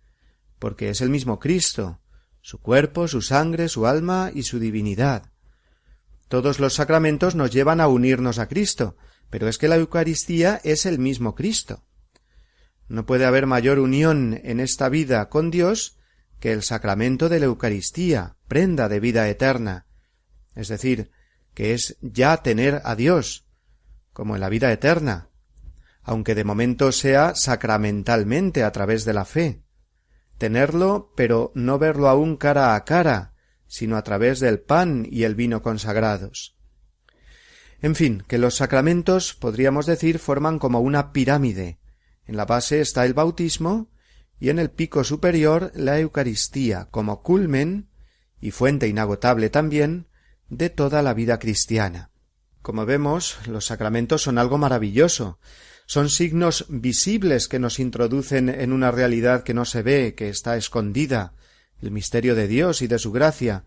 porque 0.59 0.90
es 0.90 1.00
el 1.00 1.09
mismo 1.09 1.38
Cristo, 1.38 2.00
su 2.42 2.61
cuerpo, 2.61 3.09
su 3.09 3.23
sangre, 3.23 3.69
su 3.69 3.87
alma 3.87 4.30
y 4.35 4.42
su 4.42 4.59
divinidad. 4.59 5.33
Todos 6.28 6.61
los 6.61 6.75
sacramentos 6.75 7.35
nos 7.35 7.50
llevan 7.50 7.80
a 7.80 7.88
unirnos 7.88 8.38
a 8.38 8.49
Cristo, 8.49 8.97
pero 9.30 9.49
es 9.49 9.57
que 9.57 9.69
la 9.69 9.76
Eucaristía 9.76 10.61
es 10.64 10.85
el 10.85 10.99
mismo 10.99 11.35
Cristo. 11.35 11.85
No 12.90 13.06
puede 13.06 13.25
haber 13.25 13.47
mayor 13.47 13.78
unión 13.78 14.40
en 14.42 14.59
esta 14.59 14.88
vida 14.88 15.28
con 15.28 15.52
Dios 15.52 15.97
que 16.40 16.50
el 16.50 16.64
sacramento 16.64 17.28
de 17.28 17.38
la 17.38 17.47
Eucaristía, 17.47 18.35
prenda 18.49 18.88
de 18.88 18.99
vida 18.99 19.28
eterna, 19.28 19.87
es 20.56 20.66
decir, 20.66 21.12
que 21.54 21.73
es 21.73 21.97
ya 22.00 22.38
tener 22.38 22.82
a 22.85 22.97
Dios, 22.97 23.47
como 24.12 24.35
en 24.35 24.40
la 24.40 24.49
vida 24.49 24.73
eterna, 24.73 25.28
aunque 26.02 26.35
de 26.35 26.42
momento 26.42 26.90
sea 26.90 27.37
sacramentalmente 27.37 28.64
a 28.64 28.73
través 28.73 29.04
de 29.04 29.12
la 29.12 29.25
fe, 29.25 29.62
tenerlo, 30.37 31.12
pero 31.16 31.52
no 31.54 31.78
verlo 31.78 32.09
aún 32.09 32.37
cara 32.37 32.75
a 32.75 32.85
cara, 32.85 33.35
sino 33.68 33.97
a 33.97 34.02
través 34.02 34.40
del 34.40 34.59
pan 34.59 35.06
y 35.09 35.23
el 35.23 35.37
vino 35.37 35.62
consagrados. 35.62 36.56
En 37.82 37.94
fin, 37.94 38.25
que 38.26 38.38
los 38.38 38.56
sacramentos, 38.56 39.35
podríamos 39.35 39.87
decir, 39.87 40.18
forman 40.18 40.59
como 40.59 40.80
una 40.80 41.12
pirámide. 41.12 41.79
En 42.30 42.37
la 42.37 42.44
base 42.44 42.80
está 42.80 43.04
el 43.06 43.12
bautismo, 43.12 43.90
y 44.38 44.50
en 44.50 44.60
el 44.60 44.70
pico 44.70 45.02
superior 45.02 45.72
la 45.75 45.99
Eucaristía 45.99 46.87
como 46.92 47.25
culmen 47.25 47.88
y 48.40 48.52
fuente 48.52 48.87
inagotable 48.87 49.50
también 49.50 50.06
de 50.49 50.70
toda 50.70 51.02
la 51.02 51.12
vida 51.12 51.40
cristiana. 51.40 52.12
Como 52.62 52.87
vemos, 52.87 53.37
los 53.49 53.66
sacramentos 53.66 54.22
son 54.22 54.38
algo 54.38 54.58
maravilloso, 54.58 55.40
son 55.87 56.08
signos 56.08 56.66
visibles 56.68 57.49
que 57.49 57.58
nos 57.58 57.80
introducen 57.80 58.49
en 58.49 58.72
una 58.72 58.92
realidad 58.92 59.42
que 59.42 59.52
no 59.52 59.64
se 59.64 59.82
ve, 59.82 60.14
que 60.14 60.28
está 60.28 60.56
escondida, 60.56 61.34
el 61.82 61.90
misterio 61.90 62.37
de 62.37 62.46
Dios 62.46 62.80
y 62.80 62.87
de 62.87 63.00
su 63.00 63.10
gracia, 63.10 63.64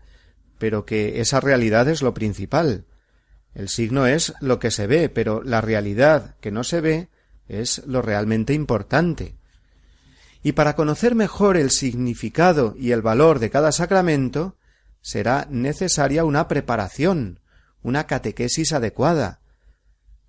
pero 0.56 0.86
que 0.86 1.20
esa 1.20 1.38
realidad 1.38 1.86
es 1.90 2.00
lo 2.00 2.14
principal. 2.14 2.86
El 3.52 3.68
signo 3.68 4.06
es 4.06 4.32
lo 4.40 4.58
que 4.58 4.70
se 4.70 4.86
ve, 4.86 5.10
pero 5.10 5.42
la 5.42 5.60
realidad 5.60 6.36
que 6.40 6.50
no 6.50 6.64
se 6.64 6.80
ve 6.80 7.10
es 7.48 7.82
lo 7.86 8.02
realmente 8.02 8.52
importante 8.54 9.36
y 10.44 10.52
para 10.52 10.76
conocer 10.76 11.14
mejor 11.14 11.56
el 11.56 11.70
significado 11.70 12.76
y 12.78 12.92
el 12.92 13.00
valor 13.00 13.38
de 13.38 13.48
cada 13.48 13.72
sacramento, 13.72 14.56
será 15.00 15.48
necesaria 15.50 16.26
una 16.26 16.48
preparación, 16.48 17.40
una 17.82 18.06
catequesis 18.06 18.74
adecuada. 18.74 19.40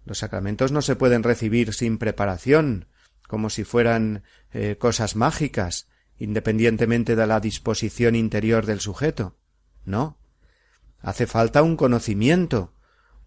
Los 0.06 0.20
sacramentos 0.20 0.72
no 0.72 0.82
se 0.82 0.96
pueden 0.96 1.22
recibir 1.22 1.74
sin 1.74 1.98
preparación, 1.98 2.88
como 3.28 3.50
si 3.50 3.66
fueran 3.66 4.24
eh, 4.54 4.78
cosas 4.80 5.18
mágicas, 5.18 5.90
independientemente 6.18 7.18
de 7.18 7.28
la 7.28 7.42
disposición 7.42 8.16
interior 8.16 8.66
del 8.66 8.80
sujeto. 8.80 9.36
No. 9.84 10.18
Hace 11.02 11.28
falta 11.28 11.62
un 11.62 11.76
conocimiento, 11.76 12.72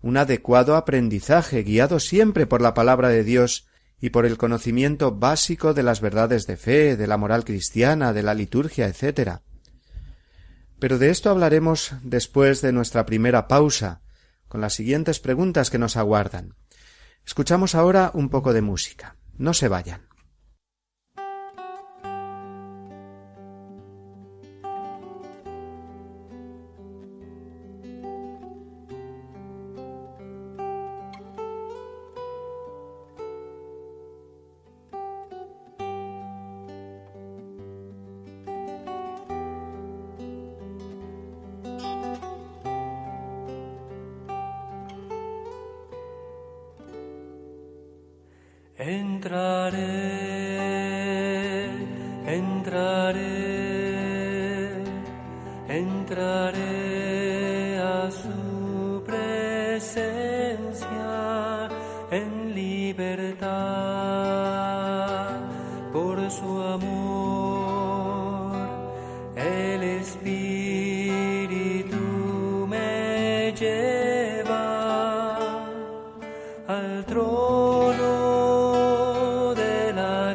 un 0.00 0.16
adecuado 0.16 0.74
aprendizaje, 0.74 1.64
guiado 1.64 2.00
siempre 2.00 2.46
por 2.46 2.62
la 2.62 2.72
palabra 2.72 3.10
de 3.10 3.24
Dios 3.24 3.66
y 4.00 4.10
por 4.10 4.26
el 4.26 4.38
conocimiento 4.38 5.12
básico 5.12 5.74
de 5.74 5.82
las 5.82 6.00
verdades 6.00 6.46
de 6.46 6.56
fe, 6.56 6.96
de 6.96 7.06
la 7.06 7.16
moral 7.16 7.44
cristiana, 7.44 8.12
de 8.12 8.22
la 8.22 8.34
liturgia, 8.34 8.86
etc. 8.86 9.40
Pero 10.78 10.98
de 10.98 11.10
esto 11.10 11.30
hablaremos 11.30 11.92
después 12.02 12.60
de 12.62 12.72
nuestra 12.72 13.06
primera 13.06 13.48
pausa, 13.48 14.02
con 14.48 14.60
las 14.60 14.74
siguientes 14.74 15.20
preguntas 15.20 15.70
que 15.70 15.78
nos 15.78 15.96
aguardan. 15.96 16.54
Escuchamos 17.26 17.74
ahora 17.74 18.10
un 18.14 18.30
poco 18.30 18.52
de 18.52 18.62
música. 18.62 19.16
No 19.36 19.52
se 19.52 19.68
vayan. 19.68 20.07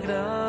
sagrado. 0.03 0.42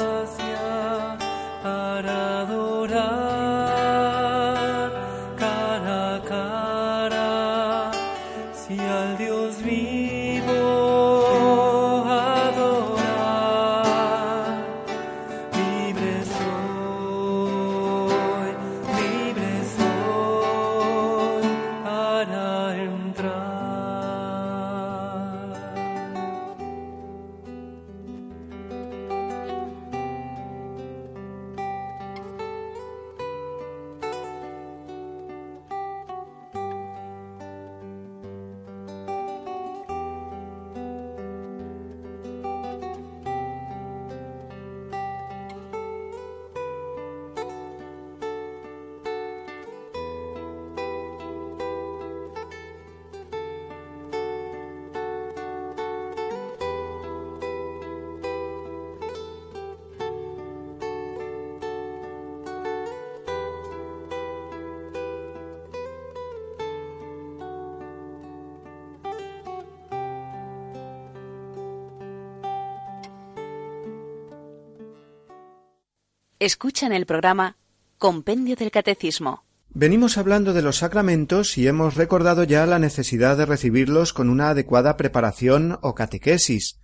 Escuchan 76.45 76.93
el 76.93 77.07
programa 77.07 77.57
Compendio 77.97 78.54
del 78.54 78.71
Catecismo. 78.71 79.47
Venimos 79.71 80.19
hablando 80.19 80.52
de 80.52 80.61
los 80.61 80.76
sacramentos 80.76 81.57
y 81.57 81.67
hemos 81.67 81.95
recordado 81.95 82.45
ya 82.45 82.67
la 82.67 82.78
necesidad 82.78 83.39
de 83.39 83.47
recibirlos 83.47 84.13
con 84.13 84.28
una 84.28 84.50
adecuada 84.50 84.99
preparación 84.99 85.78
o 85.80 85.95
catequesis, 85.95 86.83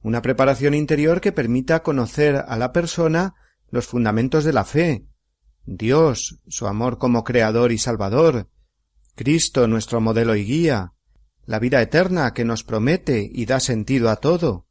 una 0.00 0.22
preparación 0.22 0.72
interior 0.72 1.20
que 1.20 1.30
permita 1.30 1.82
conocer 1.82 2.36
a 2.36 2.56
la 2.56 2.72
persona 2.72 3.34
los 3.70 3.86
fundamentos 3.86 4.44
de 4.44 4.54
la 4.54 4.64
fe, 4.64 5.04
Dios, 5.66 6.38
su 6.48 6.66
amor 6.66 6.96
como 6.96 7.22
Creador 7.22 7.70
y 7.70 7.76
Salvador, 7.76 8.48
Cristo, 9.14 9.68
nuestro 9.68 10.00
modelo 10.00 10.36
y 10.36 10.46
guía, 10.46 10.94
la 11.44 11.58
vida 11.58 11.82
eterna 11.82 12.32
que 12.32 12.46
nos 12.46 12.64
promete 12.64 13.30
y 13.30 13.44
da 13.44 13.60
sentido 13.60 14.08
a 14.08 14.16
todo, 14.16 14.68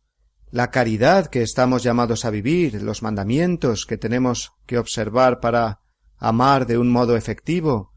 la 0.52 0.70
caridad 0.70 1.28
que 1.28 1.42
estamos 1.42 1.82
llamados 1.82 2.26
a 2.26 2.30
vivir, 2.30 2.82
los 2.82 3.02
mandamientos 3.02 3.86
que 3.86 3.98
tenemos 3.98 4.52
que 4.66 4.78
observar 4.78 5.40
para 5.40 5.80
amar 6.18 6.68
de 6.68 6.78
un 6.78 6.90
modo 6.90 7.16
efectivo, 7.16 7.94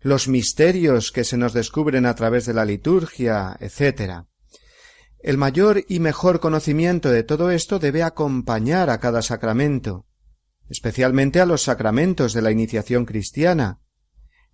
los 0.00 0.28
misterios 0.28 1.10
que 1.10 1.24
se 1.24 1.38
nos 1.38 1.54
descubren 1.54 2.04
a 2.04 2.14
través 2.14 2.44
de 2.44 2.52
la 2.52 2.66
liturgia, 2.66 3.56
etc. 3.58 4.26
El 5.18 5.38
mayor 5.38 5.82
y 5.88 5.98
mejor 5.98 6.40
conocimiento 6.40 7.10
de 7.10 7.22
todo 7.22 7.50
esto 7.50 7.78
debe 7.78 8.02
acompañar 8.02 8.90
a 8.90 9.00
cada 9.00 9.22
sacramento, 9.22 10.04
especialmente 10.68 11.40
a 11.40 11.46
los 11.46 11.62
sacramentos 11.62 12.34
de 12.34 12.42
la 12.42 12.50
iniciación 12.50 13.06
cristiana, 13.06 13.80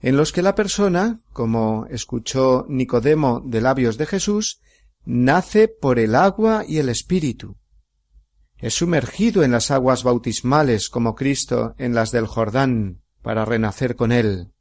en 0.01 0.17
los 0.17 0.33
que 0.33 0.43
la 0.43 0.55
persona, 0.55 1.21
como 1.33 1.87
escuchó 1.91 2.65
Nicodemo 2.69 3.43
de 3.45 3.61
labios 3.61 3.99
de 3.99 4.07
Jesús, 4.07 4.61
nace 5.05 5.69
por 5.69 5.99
el 5.99 6.15
agua 6.15 6.65
y 6.67 6.79
el 6.79 6.89
Espíritu. 6.89 7.57
Es 8.59 8.75
sumergido 8.75 9.43
en 9.43 9.53
las 9.53 9.71
aguas 9.71 10.05
bautismales 10.05 10.91
como 10.91 11.15
Cristo 11.15 11.75
en 11.79 11.95
las 11.95 12.11
del 12.11 12.27
Jordán 12.27 13.03
para 13.23 13.45
renacer 13.45 13.97
con 13.97 14.13
él. 14.13 14.53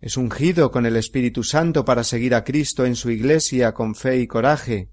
Es 0.00 0.16
ungido 0.16 0.70
con 0.70 0.86
el 0.86 0.96
Espíritu 0.96 1.42
Santo 1.42 1.84
para 1.84 2.04
seguir 2.04 2.34
a 2.34 2.44
Cristo 2.44 2.84
en 2.84 2.96
su 2.96 3.10
Iglesia 3.10 3.74
con 3.74 3.94
fe 3.94 4.18
y 4.18 4.26
coraje, 4.26 4.90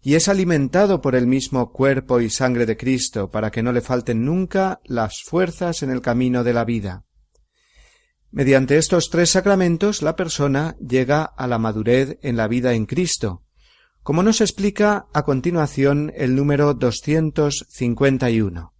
y 0.00 0.14
es 0.14 0.28
alimentado 0.28 1.00
por 1.00 1.14
el 1.16 1.26
mismo 1.26 1.72
cuerpo 1.72 2.20
y 2.20 2.30
sangre 2.30 2.66
de 2.66 2.76
Cristo 2.76 3.30
para 3.30 3.50
que 3.50 3.62
no 3.62 3.72
le 3.72 3.80
falten 3.80 4.24
nunca 4.24 4.80
las 4.84 5.22
fuerzas 5.22 5.82
en 5.82 5.90
el 5.90 6.00
camino 6.00 6.44
de 6.44 6.52
la 6.52 6.64
vida. 6.64 7.04
Mediante 8.30 8.76
estos 8.76 9.10
tres 9.10 9.30
sacramentos 9.30 10.02
la 10.02 10.14
persona 10.14 10.76
llega 10.78 11.24
a 11.24 11.46
la 11.46 11.58
madurez 11.58 12.18
en 12.22 12.36
la 12.36 12.46
vida 12.46 12.74
en 12.74 12.86
Cristo, 12.86 13.42
como 14.08 14.22
nos 14.22 14.40
explica 14.40 15.04
a 15.12 15.22
continuación 15.22 16.14
el 16.16 16.34
número 16.34 16.72
251. 16.72 18.72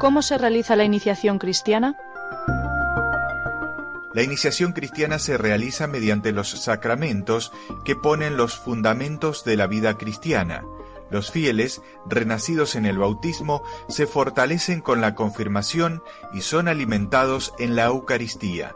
¿Cómo 0.00 0.22
se 0.22 0.38
realiza 0.38 0.74
la 0.74 0.82
iniciación 0.82 1.38
cristiana? 1.38 1.96
La 4.12 4.24
iniciación 4.24 4.72
cristiana 4.72 5.20
se 5.20 5.38
realiza 5.38 5.86
mediante 5.86 6.32
los 6.32 6.48
sacramentos 6.48 7.52
que 7.84 7.94
ponen 7.94 8.36
los 8.36 8.56
fundamentos 8.56 9.44
de 9.44 9.56
la 9.56 9.68
vida 9.68 9.96
cristiana. 9.96 10.64
Los 11.12 11.30
fieles, 11.30 11.80
renacidos 12.06 12.74
en 12.74 12.86
el 12.86 12.98
bautismo, 12.98 13.62
se 13.88 14.08
fortalecen 14.08 14.80
con 14.80 15.00
la 15.00 15.14
confirmación 15.14 16.02
y 16.34 16.40
son 16.40 16.66
alimentados 16.66 17.54
en 17.60 17.76
la 17.76 17.84
Eucaristía. 17.84 18.74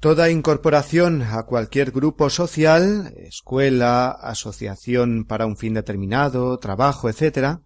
Toda 0.00 0.30
incorporación 0.30 1.22
a 1.22 1.42
cualquier 1.42 1.90
grupo 1.90 2.30
social, 2.30 3.12
escuela, 3.16 4.10
asociación 4.10 5.24
para 5.24 5.44
un 5.44 5.56
fin 5.56 5.74
determinado, 5.74 6.56
trabajo, 6.60 7.08
etc., 7.08 7.58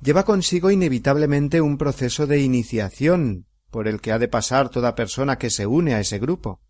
lleva 0.00 0.24
consigo 0.24 0.70
inevitablemente 0.70 1.60
un 1.60 1.76
proceso 1.76 2.28
de 2.28 2.38
iniciación 2.38 3.46
por 3.72 3.88
el 3.88 4.00
que 4.00 4.12
ha 4.12 4.20
de 4.20 4.28
pasar 4.28 4.68
toda 4.68 4.94
persona 4.94 5.38
que 5.38 5.50
se 5.50 5.66
une 5.66 5.94
a 5.94 6.00
ese 6.00 6.20
grupo. 6.20 6.60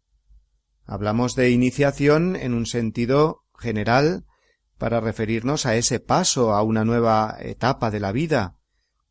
Hablamos 0.86 1.34
de 1.34 1.50
iniciación 1.50 2.34
en 2.34 2.54
un 2.54 2.64
sentido 2.64 3.44
general 3.58 4.24
para 4.78 5.00
referirnos 5.00 5.66
a 5.66 5.76
ese 5.76 6.00
paso 6.00 6.54
a 6.54 6.62
una 6.62 6.86
nueva 6.86 7.36
etapa 7.40 7.90
de 7.90 8.00
la 8.00 8.12
vida, 8.12 8.56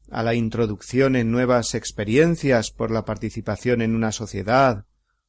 a 0.10 0.24
la 0.24 0.34
introducción 0.34 1.16
en 1.16 1.30
nuevas 1.30 1.76
experiencias 1.76 2.72
por 2.72 2.90
la 2.90 3.06
participación 3.06 3.84
en 3.84 3.94
una 3.94 4.12
sociedad, 4.12 4.88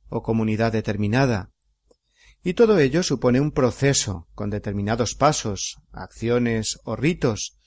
o 0.08 0.22
comunidad 0.22 0.72
determinada. 0.72 1.50
Y 2.42 2.54
todo 2.54 2.78
ello 2.78 3.02
supone 3.02 3.40
un 3.40 3.50
proceso 3.50 4.28
con 4.34 4.50
determinados 4.50 5.14
pasos, 5.14 5.78
acciones 5.92 6.78
o 6.84 6.94
ritos, 6.94 7.58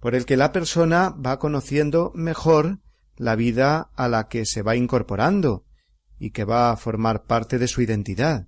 por 0.00 0.14
el 0.14 0.24
que 0.24 0.36
la 0.36 0.52
persona 0.52 1.10
va 1.10 1.38
conociendo 1.38 2.12
mejor 2.14 2.78
la 3.16 3.36
vida 3.36 3.90
a 3.94 4.08
la 4.08 4.28
que 4.28 4.46
se 4.46 4.62
va 4.62 4.76
incorporando 4.76 5.64
y 6.18 6.30
que 6.30 6.44
va 6.44 6.70
a 6.70 6.76
formar 6.76 7.24
parte 7.24 7.58
de 7.58 7.68
su 7.68 7.82
identidad. 7.82 8.46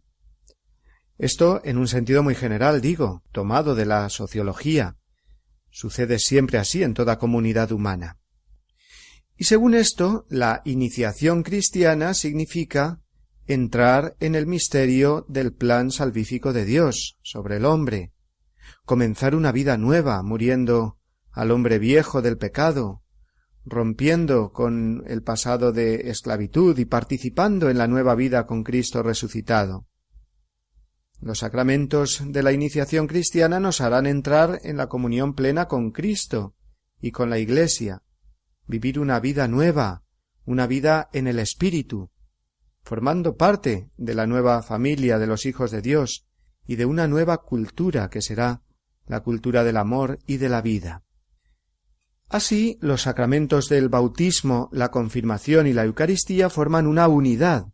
Esto 1.18 1.60
en 1.64 1.76
un 1.76 1.88
sentido 1.88 2.22
muy 2.22 2.34
general, 2.34 2.80
digo, 2.80 3.22
tomado 3.32 3.74
de 3.74 3.84
la 3.84 4.08
sociología. 4.08 4.96
Sucede 5.68 6.18
siempre 6.18 6.58
así 6.58 6.82
en 6.82 6.94
toda 6.94 7.18
comunidad 7.18 7.72
humana. 7.72 8.18
Y 9.36 9.44
según 9.44 9.74
esto, 9.74 10.26
la 10.30 10.62
iniciación 10.64 11.42
cristiana 11.42 12.14
significa 12.14 12.99
entrar 13.52 14.16
en 14.20 14.36
el 14.36 14.46
misterio 14.46 15.26
del 15.28 15.52
plan 15.52 15.90
salvífico 15.90 16.52
de 16.52 16.64
Dios 16.64 17.18
sobre 17.22 17.56
el 17.56 17.64
hombre, 17.64 18.12
comenzar 18.84 19.34
una 19.34 19.50
vida 19.50 19.76
nueva, 19.76 20.22
muriendo 20.22 20.98
al 21.32 21.50
hombre 21.50 21.80
viejo 21.80 22.22
del 22.22 22.38
pecado, 22.38 23.02
rompiendo 23.64 24.52
con 24.52 25.02
el 25.08 25.24
pasado 25.24 25.72
de 25.72 26.10
esclavitud 26.10 26.78
y 26.78 26.84
participando 26.84 27.68
en 27.70 27.78
la 27.78 27.88
nueva 27.88 28.14
vida 28.14 28.46
con 28.46 28.62
Cristo 28.62 29.02
resucitado. 29.02 29.88
Los 31.20 31.40
sacramentos 31.40 32.22
de 32.24 32.44
la 32.44 32.52
iniciación 32.52 33.08
cristiana 33.08 33.58
nos 33.58 33.80
harán 33.80 34.06
entrar 34.06 34.60
en 34.62 34.76
la 34.76 34.88
comunión 34.88 35.34
plena 35.34 35.66
con 35.66 35.90
Cristo 35.90 36.54
y 37.00 37.10
con 37.10 37.30
la 37.30 37.40
Iglesia, 37.40 38.04
vivir 38.68 39.00
una 39.00 39.18
vida 39.18 39.48
nueva, 39.48 40.04
una 40.44 40.68
vida 40.68 41.10
en 41.12 41.26
el 41.26 41.40
Espíritu, 41.40 42.10
formando 42.82 43.36
parte 43.36 43.90
de 43.96 44.14
la 44.14 44.26
nueva 44.26 44.62
familia 44.62 45.18
de 45.18 45.26
los 45.26 45.46
hijos 45.46 45.70
de 45.70 45.82
Dios 45.82 46.26
y 46.66 46.76
de 46.76 46.86
una 46.86 47.08
nueva 47.08 47.38
cultura 47.38 48.10
que 48.10 48.22
será 48.22 48.62
la 49.06 49.20
cultura 49.20 49.64
del 49.64 49.76
amor 49.76 50.18
y 50.26 50.36
de 50.36 50.48
la 50.48 50.62
vida. 50.62 51.04
Así, 52.28 52.78
los 52.80 53.02
sacramentos 53.02 53.68
del 53.68 53.88
bautismo, 53.88 54.68
la 54.72 54.92
confirmación 54.92 55.66
y 55.66 55.72
la 55.72 55.84
Eucaristía 55.84 56.48
forman 56.48 56.86
una 56.86 57.08
unidad, 57.08 57.72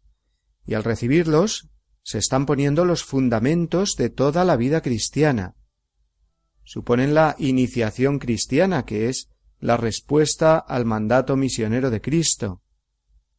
y 0.65 0.73
al 0.73 0.83
recibirlos 0.83 1.69
se 2.03 2.19
están 2.19 2.47
poniendo 2.47 2.87
los 2.87 3.05
fundamentos 3.05 3.97
de 3.97 4.09
toda 4.09 4.45
la 4.45 4.57
vida 4.57 4.81
cristiana. 4.81 5.57
Suponen 6.65 7.13
la 7.13 7.37
iniciación 7.39 8.19
cristiana, 8.19 8.87
que 8.87 9.09
es 9.09 9.29
la 9.61 9.77
respuesta 9.77 10.57
al 10.57 10.85
mandato 10.85 11.37
misionero 11.37 11.91
de 11.91 12.01
Cristo. 12.01 12.63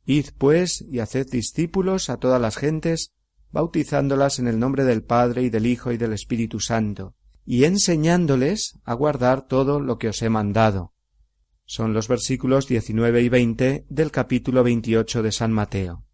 Id, 0.10 0.28
pues, 0.38 0.86
y 0.90 1.00
haced 1.00 1.30
discípulos 1.30 2.10
a 2.10 2.16
todas 2.16 2.40
las 2.40 2.56
gentes, 2.56 3.12
bautizándolas 3.52 4.40
en 4.40 4.48
el 4.48 4.58
nombre 4.58 4.86
del 4.86 5.04
Padre 5.04 5.44
y 5.44 5.50
del 5.50 5.66
Hijo 5.66 5.92
y 5.92 5.98
del 5.98 6.14
Espíritu 6.14 6.62
Santo, 6.62 7.14
y 7.46 7.66
enseñándoles 7.66 8.80
a 8.86 8.94
guardar 8.94 9.50
todo 9.50 9.82
lo 9.82 9.98
que 9.98 10.08
os 10.08 10.22
he 10.22 10.30
mandado. 10.30 10.94
Son 11.66 11.94
los 11.94 12.08
versículos 12.08 12.70
19 12.70 13.22
y 13.22 13.28
20 13.28 13.86
del 13.90 14.12
capítulo 14.12 14.64
28 14.64 15.24
de 15.24 15.32
San 15.34 15.52
Mateo. 15.52 16.06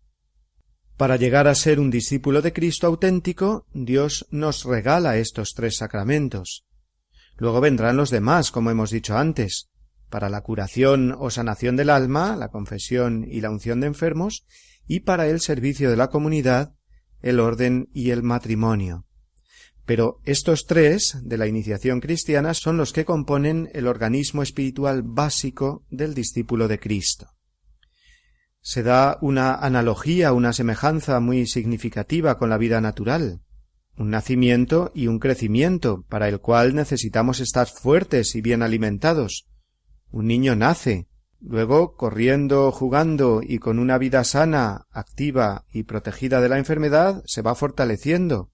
Para 0.97 1.15
llegar 1.15 1.47
a 1.47 1.53
ser 1.53 1.79
un 1.79 1.91
discípulo 1.91 2.41
de 2.41 2.51
Cristo 2.51 2.87
auténtico, 2.87 3.67
Dios 3.75 4.25
nos 4.31 4.63
regala 4.63 5.17
estos 5.17 5.53
tres 5.53 5.77
sacramentos. 5.77 6.65
Luego 7.37 7.61
vendrán 7.61 7.97
los 7.97 8.09
demás, 8.09 8.49
como 8.49 8.71
hemos 8.71 8.89
dicho 8.89 9.15
antes, 9.15 9.69
para 10.13 10.29
la 10.29 10.41
curación 10.41 11.15
o 11.17 11.31
sanación 11.31 11.75
del 11.75 11.89
alma, 11.89 12.35
la 12.35 12.49
confesión 12.49 13.25
y 13.27 13.41
la 13.41 13.49
unción 13.49 13.79
de 13.79 13.87
enfermos, 13.87 14.45
y 14.85 14.99
para 14.99 15.27
el 15.27 15.39
servicio 15.39 15.89
de 15.89 15.97
la 15.97 16.09
comunidad, 16.09 16.75
el 17.23 17.39
orden 17.39 17.89
y 17.95 18.11
el 18.11 18.21
matrimonio. 18.21 19.07
Pero 19.87 20.19
estos 20.23 20.67
tres 20.67 21.17
de 21.23 21.37
la 21.39 21.47
iniciación 21.47 21.99
cristiana 21.99 22.53
son 22.53 22.77
los 22.77 22.93
que 22.93 23.05
componen 23.05 23.71
el 23.73 23.87
organismo 23.87 24.43
espiritual 24.43 25.01
básico 25.01 25.83
del 25.89 26.13
discípulo 26.13 26.67
de 26.67 26.79
Cristo. 26.79 27.29
Se 28.61 28.83
da 28.83 29.17
una 29.19 29.55
analogía, 29.55 30.31
una 30.31 30.53
semejanza 30.53 31.19
muy 31.21 31.47
significativa 31.47 32.37
con 32.37 32.51
la 32.51 32.59
vida 32.59 32.81
natural, 32.81 33.41
un 33.97 34.11
nacimiento 34.11 34.91
y 34.93 35.07
un 35.07 35.17
crecimiento 35.17 36.05
para 36.07 36.29
el 36.29 36.39
cual 36.39 36.75
necesitamos 36.75 37.39
estar 37.39 37.65
fuertes 37.65 38.35
y 38.35 38.41
bien 38.41 38.61
alimentados. 38.61 39.47
Un 40.13 40.27
niño 40.27 40.55
nace, 40.55 41.07
luego 41.39 41.95
corriendo, 41.95 42.71
jugando 42.71 43.41
y 43.41 43.57
con 43.57 43.79
una 43.79 43.97
vida 43.97 44.23
sana, 44.23 44.85
activa 44.91 45.65
y 45.73 45.83
protegida 45.83 46.39
de 46.39 46.49
la 46.49 46.59
enfermedad, 46.59 47.23
se 47.25 47.41
va 47.41 47.55
fortaleciendo, 47.55 48.51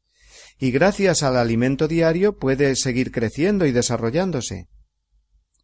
y 0.58 0.72
gracias 0.72 1.22
al 1.22 1.36
alimento 1.36 1.90
diario 1.90 2.38
puede 2.38 2.78
seguir 2.78 3.12
creciendo 3.12 3.66
y 3.66 3.74
desarrollándose. 3.74 4.70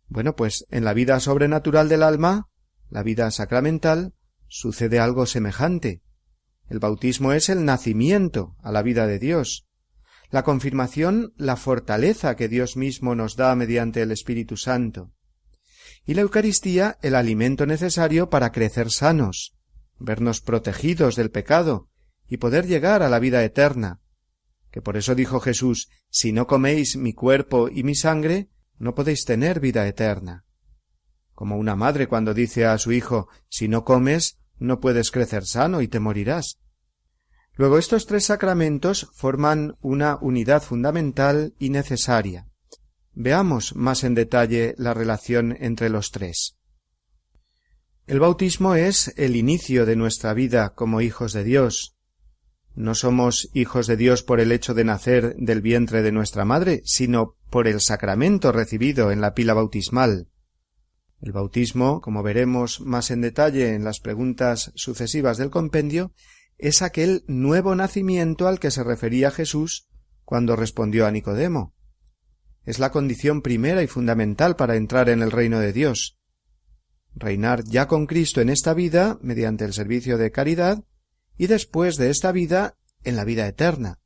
Bueno, 0.10 0.36
pues 0.36 0.66
en 0.70 0.84
la 0.84 0.94
vida 0.94 1.18
sobrenatural 1.22 1.88
del 1.88 2.04
alma, 2.04 2.50
la 2.90 3.02
vida 3.02 3.32
sacramental, 3.32 4.16
sucede 4.50 5.00
algo 5.00 5.26
semejante. 5.26 6.02
El 6.68 6.80
bautismo 6.80 7.32
es 7.32 7.48
el 7.48 7.64
nacimiento 7.64 8.58
a 8.62 8.74
la 8.74 8.82
vida 8.82 9.08
de 9.08 9.18
Dios. 9.18 9.66
La 10.30 10.44
confirmación, 10.44 11.34
la 11.38 11.56
fortaleza 11.56 12.36
que 12.36 12.50
Dios 12.50 12.76
mismo 12.76 13.16
nos 13.16 13.38
da 13.38 13.56
mediante 13.56 14.02
el 14.02 14.12
Espíritu 14.12 14.58
Santo. 14.58 15.15
Y 16.06 16.14
la 16.14 16.22
Eucaristía, 16.22 16.98
el 17.02 17.16
alimento 17.16 17.66
necesario 17.66 18.30
para 18.30 18.52
crecer 18.52 18.92
sanos, 18.92 19.56
vernos 19.98 20.42
protegidos 20.42 21.16
del 21.16 21.32
pecado 21.32 21.90
y 22.28 22.38
poder 22.38 22.68
llegar 22.68 23.02
a 23.02 23.10
la 23.10 23.20
vida 23.20 23.44
eterna, 23.44 24.02
que 24.72 24.82
por 24.82 24.98
eso 24.98 25.16
dijo 25.16 25.40
Jesús, 25.40 25.90
si 26.10 26.32
no 26.32 26.48
coméis 26.48 26.98
mi 26.98 27.14
cuerpo 27.14 27.70
y 27.70 27.84
mi 27.84 27.96
sangre, 27.96 28.50
no 28.78 28.94
podéis 28.94 29.24
tener 29.26 29.60
vida 29.60 29.88
eterna. 29.88 30.46
Como 31.34 31.58
una 31.58 31.76
madre 31.76 32.08
cuando 32.08 32.34
dice 32.34 32.66
a 32.66 32.78
su 32.78 32.92
hijo, 32.92 33.28
si 33.50 33.68
no 33.68 33.84
comes, 33.84 34.38
no 34.58 34.80
puedes 34.80 35.12
crecer 35.12 35.46
sano 35.46 35.82
y 35.82 35.88
te 35.88 36.00
morirás. 36.00 36.60
Luego 37.54 37.78
estos 37.78 38.06
tres 38.06 38.26
sacramentos 38.26 39.10
forman 39.14 39.78
una 39.82 40.18
unidad 40.22 40.62
fundamental 40.62 41.56
y 41.58 41.70
necesaria. 41.70 42.50
Veamos 43.16 43.76
más 43.76 44.04
en 44.04 44.14
detalle 44.14 44.76
la 44.78 44.94
relación 44.94 45.58
entre 45.60 45.90
los 45.90 46.12
tres. 46.12 46.58
El 48.06 48.20
bautismo 48.20 48.76
es 48.76 49.14
el 49.18 49.36
inicio 49.36 49.88
de 49.88 49.96
nuestra 49.96 50.34
vida 50.34 50.76
como 50.76 51.02
hijos 51.02 51.34
de 51.34 51.44
Dios, 51.44 51.96
no 52.76 52.94
somos 52.94 53.50
hijos 53.54 53.88
de 53.88 53.96
Dios 53.96 54.22
por 54.22 54.42
el 54.42 54.52
hecho 54.52 54.74
de 54.74 54.84
nacer 54.84 55.36
del 55.38 55.62
vientre 55.62 56.02
de 56.04 56.12
nuestra 56.12 56.44
madre, 56.44 56.82
sino 56.84 57.38
por 57.50 57.70
el 57.70 57.80
sacramento 57.80 58.52
recibido 58.52 59.12
en 59.12 59.22
la 59.22 59.34
pila 59.34 59.54
bautismal. 59.54 60.28
El 61.22 61.32
bautismo, 61.32 62.02
como 62.02 62.22
veremos 62.22 62.82
más 62.82 63.12
en 63.12 63.22
detalle 63.22 63.74
en 63.74 63.86
las 63.86 64.02
preguntas 64.02 64.74
sucesivas 64.76 65.38
del 65.38 65.52
compendio, 65.52 66.12
es 66.58 66.82
aquel 66.82 67.24
nuevo 67.28 67.76
nacimiento 67.76 68.46
al 68.46 68.60
que 68.60 68.72
se 68.72 68.84
refería 68.84 69.32
Jesús 69.32 69.88
cuando 70.26 70.58
respondió 70.58 71.06
a 71.06 71.12
Nicodemo. 71.12 71.75
Es 72.66 72.80
la 72.80 72.92
condición 72.92 73.42
primera 73.42 73.84
y 73.84 73.88
fundamental 73.88 74.56
para 74.56 74.76
entrar 74.76 75.10
en 75.10 75.22
el 75.22 75.32
reino 75.32 75.60
de 75.60 75.72
Dios. 75.72 76.18
Reinar 77.14 77.64
ya 77.64 77.88
con 77.88 78.08
Cristo 78.08 78.42
en 78.42 78.50
esta 78.50 78.74
vida, 78.74 79.18
mediante 79.22 79.64
el 79.66 79.74
servicio 79.74 80.18
de 80.18 80.32
caridad, 80.32 80.84
y 81.38 81.48
después 81.48 81.98
de 81.98 82.10
esta 82.10 82.32
vida 82.32 82.78
en 83.04 83.16
la 83.16 83.24
vida 83.24 83.48
eterna. 83.48 84.00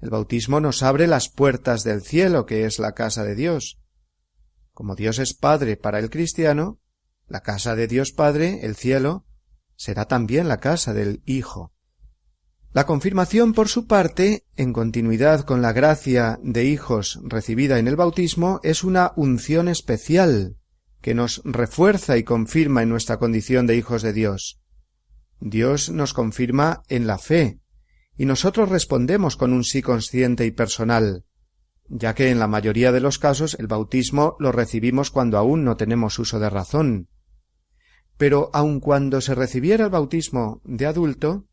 El 0.00 0.10
bautismo 0.10 0.60
nos 0.60 0.82
abre 0.82 1.06
las 1.06 1.28
puertas 1.28 1.82
del 1.82 2.02
cielo, 2.02 2.46
que 2.46 2.64
es 2.64 2.78
la 2.78 2.92
casa 2.92 3.24
de 3.24 3.34
Dios. 3.34 3.80
Como 4.72 4.94
Dios 4.94 5.18
es 5.18 5.34
Padre 5.34 5.76
para 5.76 5.98
el 5.98 6.08
cristiano, 6.08 6.80
la 7.26 7.42
casa 7.42 7.74
de 7.74 7.86
Dios 7.86 8.12
Padre, 8.12 8.60
el 8.62 8.76
cielo, 8.76 9.26
será 9.76 10.06
también 10.06 10.48
la 10.48 10.58
casa 10.58 10.94
del 10.94 11.22
Hijo. 11.26 11.74
La 12.72 12.86
confirmación, 12.86 13.52
por 13.52 13.68
su 13.68 13.88
parte, 13.88 14.44
en 14.56 14.72
continuidad 14.72 15.40
con 15.40 15.60
la 15.60 15.72
gracia 15.72 16.38
de 16.40 16.66
hijos 16.66 17.18
recibida 17.24 17.80
en 17.80 17.88
el 17.88 17.96
bautismo, 17.96 18.60
es 18.62 18.84
una 18.84 19.12
unción 19.16 19.66
especial 19.66 20.56
que 21.00 21.12
nos 21.12 21.42
refuerza 21.44 22.16
y 22.16 22.22
confirma 22.22 22.84
en 22.84 22.88
nuestra 22.88 23.18
condición 23.18 23.66
de 23.66 23.76
hijos 23.76 24.02
de 24.02 24.12
Dios. 24.12 24.60
Dios 25.40 25.90
nos 25.90 26.14
confirma 26.14 26.84
en 26.88 27.08
la 27.08 27.18
fe, 27.18 27.58
y 28.16 28.24
nosotros 28.24 28.68
respondemos 28.68 29.36
con 29.36 29.52
un 29.52 29.64
sí 29.64 29.82
consciente 29.82 30.46
y 30.46 30.52
personal, 30.52 31.24
ya 31.88 32.14
que 32.14 32.30
en 32.30 32.38
la 32.38 32.46
mayoría 32.46 32.92
de 32.92 33.00
los 33.00 33.18
casos 33.18 33.56
el 33.58 33.66
bautismo 33.66 34.36
lo 34.38 34.52
recibimos 34.52 35.10
cuando 35.10 35.38
aún 35.38 35.64
no 35.64 35.76
tenemos 35.76 36.20
uso 36.20 36.38
de 36.38 36.50
razón. 36.50 37.08
Pero 38.16 38.50
aun 38.52 38.78
cuando 38.78 39.20
se 39.20 39.34
recibiera 39.34 39.86
el 39.86 39.90
bautismo 39.90 40.60
de 40.64 40.86
adulto, 40.86 41.48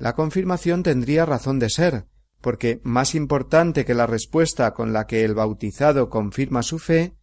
la 0.00 0.14
confirmación 0.14 0.82
tendría 0.82 1.26
razón 1.26 1.58
de 1.58 1.68
ser, 1.68 2.06
porque 2.40 2.80
más 2.84 3.14
importante 3.14 3.84
que 3.84 3.92
la 3.92 4.06
respuesta 4.06 4.72
con 4.72 4.94
la 4.94 5.06
que 5.06 5.24
el 5.26 5.34
bautizado 5.34 6.08
confirma 6.08 6.62
su 6.62 6.78
fe, 6.78 7.18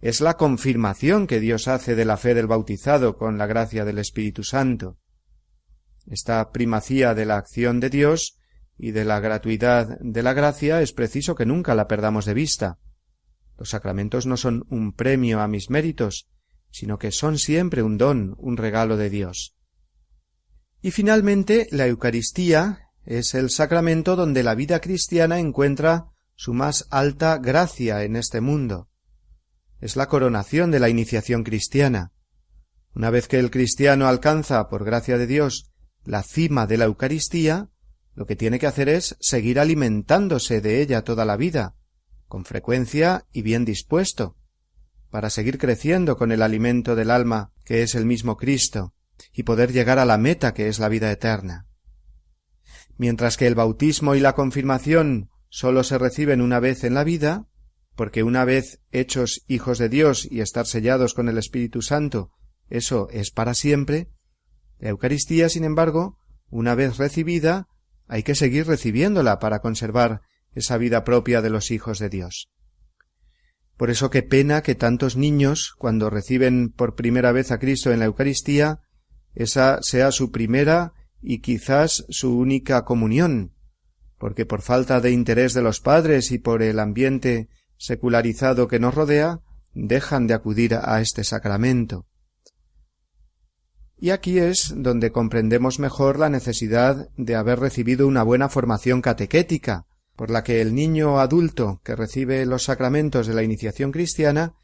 es 0.00 0.20
la 0.20 0.36
confirmación 0.36 1.26
que 1.26 1.40
Dios 1.40 1.66
hace 1.66 1.96
de 1.96 2.04
la 2.04 2.16
fe 2.16 2.34
del 2.34 2.46
bautizado 2.46 3.18
con 3.18 3.36
la 3.36 3.46
gracia 3.46 3.84
del 3.84 3.98
Espíritu 3.98 4.44
Santo. 4.44 4.96
Esta 6.06 6.52
primacía 6.52 7.14
de 7.14 7.26
la 7.26 7.36
acción 7.36 7.80
de 7.80 7.90
Dios 7.90 8.38
y 8.78 8.92
de 8.92 9.04
la 9.04 9.18
gratuidad 9.18 9.98
de 9.98 10.22
la 10.22 10.32
gracia 10.32 10.80
es 10.82 10.92
preciso 10.92 11.34
que 11.34 11.46
nunca 11.46 11.74
la 11.74 11.88
perdamos 11.88 12.26
de 12.26 12.34
vista. 12.34 12.78
Los 13.58 13.70
sacramentos 13.70 14.26
no 14.26 14.36
son 14.36 14.64
un 14.70 14.92
premio 14.92 15.40
a 15.40 15.48
mis 15.48 15.68
méritos, 15.68 16.28
sino 16.70 16.96
que 16.96 17.10
son 17.10 17.38
siempre 17.38 17.82
un 17.82 17.98
don, 17.98 18.36
un 18.38 18.56
regalo 18.56 18.96
de 18.96 19.10
Dios. 19.10 19.56
Y 20.82 20.92
finalmente, 20.92 21.68
la 21.70 21.86
Eucaristía 21.86 22.90
es 23.04 23.34
el 23.34 23.50
sacramento 23.50 24.16
donde 24.16 24.42
la 24.42 24.54
vida 24.54 24.80
cristiana 24.80 25.38
encuentra 25.38 26.06
su 26.34 26.54
más 26.54 26.86
alta 26.90 27.38
gracia 27.38 28.02
en 28.02 28.16
este 28.16 28.40
mundo. 28.40 28.88
Es 29.80 29.96
la 29.96 30.08
coronación 30.08 30.70
de 30.70 30.80
la 30.80 30.88
iniciación 30.88 31.44
cristiana. 31.44 32.12
Una 32.94 33.10
vez 33.10 33.28
que 33.28 33.38
el 33.38 33.50
cristiano 33.50 34.08
alcanza, 34.08 34.68
por 34.68 34.84
gracia 34.84 35.18
de 35.18 35.26
Dios, 35.26 35.70
la 36.04 36.22
cima 36.22 36.66
de 36.66 36.78
la 36.78 36.86
Eucaristía, 36.86 37.68
lo 38.14 38.26
que 38.26 38.36
tiene 38.36 38.58
que 38.58 38.66
hacer 38.66 38.88
es 38.88 39.16
seguir 39.20 39.60
alimentándose 39.60 40.60
de 40.60 40.80
ella 40.80 41.02
toda 41.02 41.24
la 41.24 41.36
vida, 41.36 41.76
con 42.26 42.44
frecuencia 42.44 43.26
y 43.32 43.42
bien 43.42 43.64
dispuesto, 43.64 44.36
para 45.10 45.30
seguir 45.30 45.58
creciendo 45.58 46.16
con 46.16 46.32
el 46.32 46.42
alimento 46.42 46.96
del 46.96 47.10
alma, 47.10 47.52
que 47.64 47.82
es 47.82 47.94
el 47.94 48.06
mismo 48.06 48.36
Cristo, 48.36 48.94
y 49.32 49.42
poder 49.42 49.72
llegar 49.72 49.98
a 49.98 50.04
la 50.04 50.18
meta 50.18 50.54
que 50.54 50.68
es 50.68 50.78
la 50.78 50.88
vida 50.88 51.10
eterna. 51.10 51.66
Mientras 52.96 53.36
que 53.36 53.46
el 53.46 53.54
bautismo 53.54 54.14
y 54.14 54.20
la 54.20 54.34
confirmación 54.34 55.30
sólo 55.48 55.84
se 55.84 55.98
reciben 55.98 56.40
una 56.40 56.60
vez 56.60 56.84
en 56.84 56.94
la 56.94 57.04
vida, 57.04 57.46
porque 57.96 58.22
una 58.22 58.44
vez 58.44 58.80
hechos 58.92 59.42
hijos 59.46 59.78
de 59.78 59.88
Dios 59.88 60.26
y 60.30 60.40
estar 60.40 60.66
sellados 60.66 61.14
con 61.14 61.28
el 61.28 61.38
Espíritu 61.38 61.82
Santo, 61.82 62.30
eso 62.68 63.08
es 63.10 63.30
para 63.30 63.54
siempre, 63.54 64.08
la 64.78 64.90
Eucaristía, 64.90 65.48
sin 65.48 65.64
embargo, 65.64 66.18
una 66.48 66.74
vez 66.74 66.96
recibida, 66.96 67.68
hay 68.06 68.22
que 68.22 68.34
seguir 68.34 68.66
recibiéndola 68.66 69.38
para 69.38 69.60
conservar 69.60 70.22
esa 70.52 70.78
vida 70.78 71.04
propia 71.04 71.42
de 71.42 71.50
los 71.50 71.70
hijos 71.70 71.98
de 71.98 72.08
Dios. 72.08 72.50
Por 73.76 73.90
eso 73.90 74.10
qué 74.10 74.22
pena 74.22 74.62
que 74.62 74.74
tantos 74.74 75.16
niños, 75.16 75.74
cuando 75.78 76.10
reciben 76.10 76.70
por 76.70 76.94
primera 76.94 77.32
vez 77.32 77.50
a 77.50 77.58
Cristo 77.58 77.92
en 77.92 77.98
la 77.98 78.06
Eucaristía, 78.06 78.80
esa 79.34 79.78
sea 79.82 80.12
su 80.12 80.30
primera 80.30 80.92
y 81.22 81.40
quizás 81.40 82.04
su 82.08 82.38
única 82.38 82.84
comunión, 82.84 83.52
porque 84.18 84.46
por 84.46 84.62
falta 84.62 85.00
de 85.00 85.10
interés 85.10 85.54
de 85.54 85.62
los 85.62 85.80
padres 85.80 86.30
y 86.30 86.38
por 86.38 86.62
el 86.62 86.78
ambiente 86.78 87.48
secularizado 87.76 88.68
que 88.68 88.78
nos 88.78 88.94
rodea, 88.94 89.40
dejan 89.72 90.26
de 90.26 90.34
acudir 90.34 90.74
a 90.74 91.00
este 91.00 91.24
sacramento. 91.24 92.06
Y 93.96 94.10
aquí 94.10 94.38
es 94.38 94.72
donde 94.76 95.12
comprendemos 95.12 95.78
mejor 95.78 96.18
la 96.18 96.30
necesidad 96.30 97.10
de 97.16 97.36
haber 97.36 97.60
recibido 97.60 98.08
una 98.08 98.22
buena 98.22 98.48
formación 98.48 99.02
catequética, 99.02 99.86
por 100.16 100.30
la 100.30 100.42
que 100.42 100.60
el 100.60 100.74
niño 100.74 101.18
adulto 101.18 101.80
que 101.84 101.96
recibe 101.96 102.44
los 102.46 102.64
sacramentos 102.64 103.26
de 103.26 103.34
la 103.34 103.42
iniciación 103.42 103.92
cristiana 103.92 104.54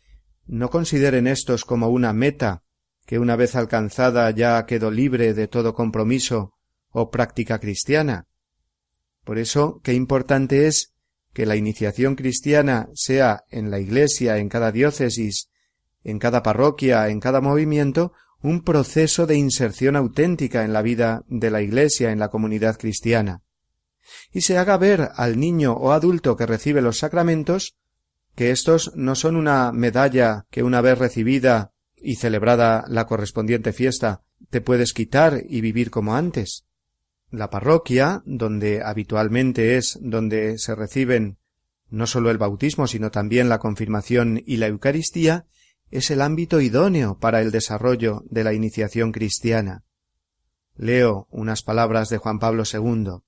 no 0.47 0.71
consideren 0.71 1.27
estos 1.27 1.65
como 1.65 1.89
una 1.89 2.13
meta 2.13 2.63
que 3.07 3.19
una 3.19 3.37
vez 3.37 3.57
alcanzada 3.57 4.31
ya 4.31 4.67
quedó 4.67 4.91
libre 4.91 5.33
de 5.33 5.49
todo 5.49 5.75
compromiso 5.75 6.53
o 6.91 7.11
práctica 7.11 7.59
cristiana. 7.59 8.27
Por 9.25 9.39
eso, 9.39 9.81
qué 9.83 9.95
importante 9.95 10.67
es 10.67 10.93
que 11.33 11.47
la 11.47 11.57
iniciación 11.57 12.15
cristiana 12.15 12.89
sea 12.95 13.45
en 13.51 13.71
la 13.71 13.81
Iglesia, 13.81 14.39
en 14.39 14.49
cada 14.49 14.73
diócesis, 14.73 15.49
en 16.05 16.19
cada 16.19 16.43
parroquia, 16.43 17.09
en 17.09 17.21
cada 17.21 17.41
movimiento, 17.41 18.13
un 18.43 18.63
proceso 18.63 19.27
de 19.27 19.37
inserción 19.37 19.97
auténtica 19.97 20.65
en 20.65 20.73
la 20.73 20.83
vida 20.83 21.23
de 21.29 21.51
la 21.51 21.63
Iglesia, 21.63 22.11
en 22.13 22.19
la 22.19 22.29
comunidad 22.29 22.79
cristiana 22.79 23.43
y 24.33 24.43
se 24.43 24.59
haga 24.59 24.77
ver 24.77 25.11
al 25.17 25.39
niño 25.39 25.73
o 25.73 25.93
adulto 25.93 26.37
que 26.37 26.47
recibe 26.47 26.83
los 26.83 26.99
sacramentos 26.99 27.77
que 28.35 28.51
éstos 28.51 28.93
no 28.95 29.15
son 29.15 29.37
una 29.37 29.73
medalla 29.73 30.47
que 30.51 30.63
una 30.63 30.81
vez 30.81 30.99
recibida 30.99 31.73
y 31.97 32.17
celebrada 32.17 32.85
la 32.89 33.07
correspondiente 33.07 33.73
fiesta 33.73 34.23
te 34.51 34.61
puedes 34.61 34.93
quitar 34.93 35.43
y 35.49 35.61
vivir 35.61 35.91
como 35.91 36.15
antes. 36.15 36.67
La 37.31 37.51
parroquia, 37.51 38.23
donde 38.25 38.83
habitualmente 38.83 39.77
es 39.77 39.99
donde 40.01 40.59
se 40.59 40.75
reciben 40.75 41.39
no 41.89 42.07
sólo 42.07 42.31
el 42.31 42.39
bautismo, 42.39 42.87
sino 42.87 43.11
también 43.11 43.49
la 43.49 43.59
confirmación 43.59 44.43
y 44.45 44.57
la 44.57 44.67
Eucaristía, 44.67 45.47
es 45.91 46.11
el 46.11 46.21
ámbito 46.21 46.61
idóneo 46.61 47.19
para 47.19 47.41
el 47.41 47.53
desarrollo 47.53 48.25
de 48.29 48.45
la 48.45 48.53
iniciación 48.53 49.13
cristiana. 49.13 49.85
Leo 50.77 51.29
unas 51.31 51.63
palabras 51.63 52.09
de 52.09 52.19
Juan 52.19 52.39
Pablo 52.39 52.65
II. 52.71 53.23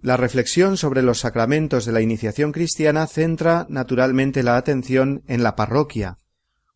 La 0.00 0.16
reflexión 0.16 0.76
sobre 0.76 1.02
los 1.02 1.18
sacramentos 1.18 1.84
de 1.84 1.92
la 1.92 2.00
iniciación 2.00 2.52
cristiana 2.52 3.06
centra 3.06 3.66
naturalmente 3.68 4.42
la 4.42 4.56
atención 4.56 5.22
en 5.26 5.42
la 5.42 5.56
parroquia, 5.56 6.18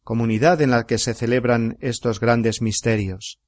comunidad 0.04 0.60
en 0.62 0.70
la 0.70 0.86
que 0.86 0.98
se 0.98 1.14
celebran 1.14 1.76
estos 1.80 2.20
grandes 2.20 2.62
misterios. 2.62 3.40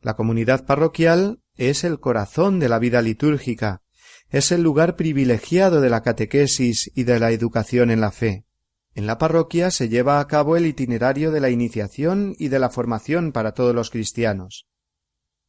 La 0.00 0.14
comunidad 0.14 0.66
parroquial 0.66 1.40
es 1.56 1.82
el 1.82 1.98
corazón 1.98 2.60
de 2.60 2.68
la 2.68 2.78
vida 2.78 3.02
litúrgica, 3.02 3.82
es 4.28 4.52
el 4.52 4.62
lugar 4.62 4.96
privilegiado 4.96 5.80
de 5.80 5.90
la 5.90 6.02
catequesis 6.02 6.90
y 6.94 7.04
de 7.04 7.18
la 7.18 7.30
educación 7.30 7.90
en 7.90 8.00
la 8.00 8.12
fe. 8.12 8.44
En 8.94 9.06
la 9.06 9.16
parroquia 9.16 9.70
se 9.70 9.88
lleva 9.88 10.20
a 10.20 10.26
cabo 10.26 10.56
el 10.56 10.66
itinerario 10.66 11.30
de 11.30 11.40
la 11.40 11.48
iniciación 11.48 12.34
y 12.38 12.48
de 12.48 12.58
la 12.58 12.68
formación 12.68 13.32
para 13.32 13.52
todos 13.52 13.74
los 13.74 13.90
cristianos. 13.90 14.66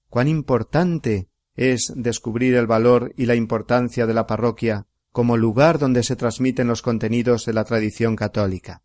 Cuán 0.07 0.29
importante 0.29 1.29
es 1.55 1.91
descubrir 1.95 2.55
el 2.55 2.67
valor 2.67 3.13
y 3.17 3.25
la 3.25 3.35
importancia 3.35 4.05
de 4.05 4.13
la 4.13 4.25
parroquia 4.27 4.87
como 5.11 5.35
lugar 5.37 5.77
donde 5.77 6.03
se 6.03 6.15
transmiten 6.15 6.67
los 6.67 6.81
contenidos 6.81 7.45
de 7.45 7.53
la 7.53 7.65
tradición 7.65 8.15
católica. 8.15 8.82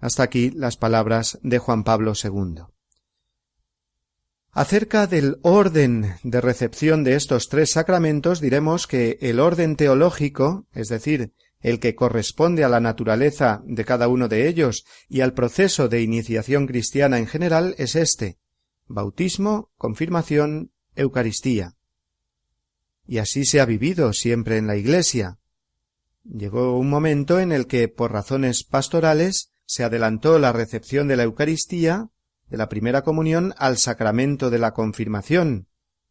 Hasta 0.00 0.22
aquí 0.22 0.50
las 0.50 0.76
palabras 0.76 1.38
de 1.42 1.58
Juan 1.58 1.84
Pablo 1.84 2.12
II. 2.22 2.64
Acerca 4.52 5.08
del 5.08 5.38
orden 5.42 6.14
de 6.22 6.40
recepción 6.40 7.02
de 7.02 7.16
estos 7.16 7.48
tres 7.48 7.72
sacramentos 7.72 8.40
diremos 8.40 8.86
que 8.86 9.18
el 9.20 9.40
orden 9.40 9.74
teológico, 9.74 10.66
es 10.72 10.88
decir, 10.88 11.32
el 11.58 11.80
que 11.80 11.96
corresponde 11.96 12.62
a 12.62 12.68
la 12.68 12.78
naturaleza 12.78 13.62
de 13.64 13.84
cada 13.84 14.06
uno 14.06 14.28
de 14.28 14.46
ellos 14.46 14.84
y 15.08 15.22
al 15.22 15.32
proceso 15.34 15.88
de 15.88 16.02
iniciación 16.02 16.66
cristiana 16.66 17.18
en 17.18 17.26
general, 17.26 17.74
es 17.78 17.96
este 17.96 18.38
bautismo, 18.86 19.72
confirmación 19.76 20.70
Eucaristía. 20.94 21.74
Y 23.06 23.18
así 23.18 23.44
se 23.44 23.60
ha 23.60 23.64
vivido 23.64 24.12
siempre 24.12 24.58
en 24.58 24.66
la 24.66 24.76
Iglesia. 24.76 25.38
Llegó 26.22 26.78
un 26.78 26.88
momento 26.88 27.40
en 27.40 27.50
el 27.50 27.66
que, 27.66 27.88
por 27.88 28.12
razones 28.12 28.62
pastorales, 28.62 29.50
se 29.66 29.84
adelantó 29.84 30.38
la 30.38 30.52
recepción 30.52 31.08
de 31.08 31.16
la 31.16 31.24
Eucaristía, 31.24 32.10
de 32.48 32.56
la 32.56 32.68
primera 32.68 33.02
comunión, 33.02 33.54
al 33.58 33.78
sacramento 33.78 34.50
de 34.50 34.58
la 34.58 34.72
confirmación, 34.72 35.68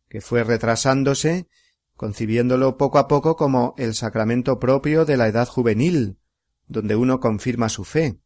que 0.10 0.22
fue 0.22 0.44
retrasándose, 0.44 1.48
concibiéndolo 1.96 2.78
poco 2.78 2.98
a 2.98 3.08
poco 3.08 3.36
como 3.36 3.76
el 3.78 3.94
sacramento 3.94 4.60
propio 4.60 5.06
de 5.06 5.18
la 5.18 5.28
edad 5.28 5.48
juvenil, 5.48 6.18
donde 6.68 6.96
uno 6.96 7.20
confirma 7.20 7.70
su 7.70 7.84
fe. 7.84 8.20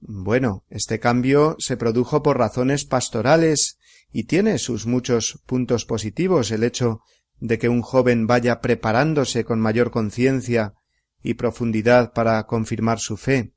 Bueno, 0.00 0.64
este 0.68 1.00
cambio 1.00 1.56
se 1.58 1.76
produjo 1.76 2.22
por 2.22 2.38
razones 2.38 2.84
pastorales 2.84 3.78
y 4.12 4.24
tiene 4.24 4.58
sus 4.58 4.86
muchos 4.86 5.42
puntos 5.46 5.84
positivos 5.84 6.50
el 6.50 6.62
hecho 6.62 7.00
de 7.40 7.58
que 7.58 7.68
un 7.68 7.82
joven 7.82 8.26
vaya 8.26 8.60
preparándose 8.60 9.44
con 9.44 9.60
mayor 9.60 9.90
conciencia 9.90 10.74
y 11.22 11.34
profundidad 11.34 12.12
para 12.12 12.44
confirmar 12.46 13.00
su 13.00 13.16
fe. 13.16 13.52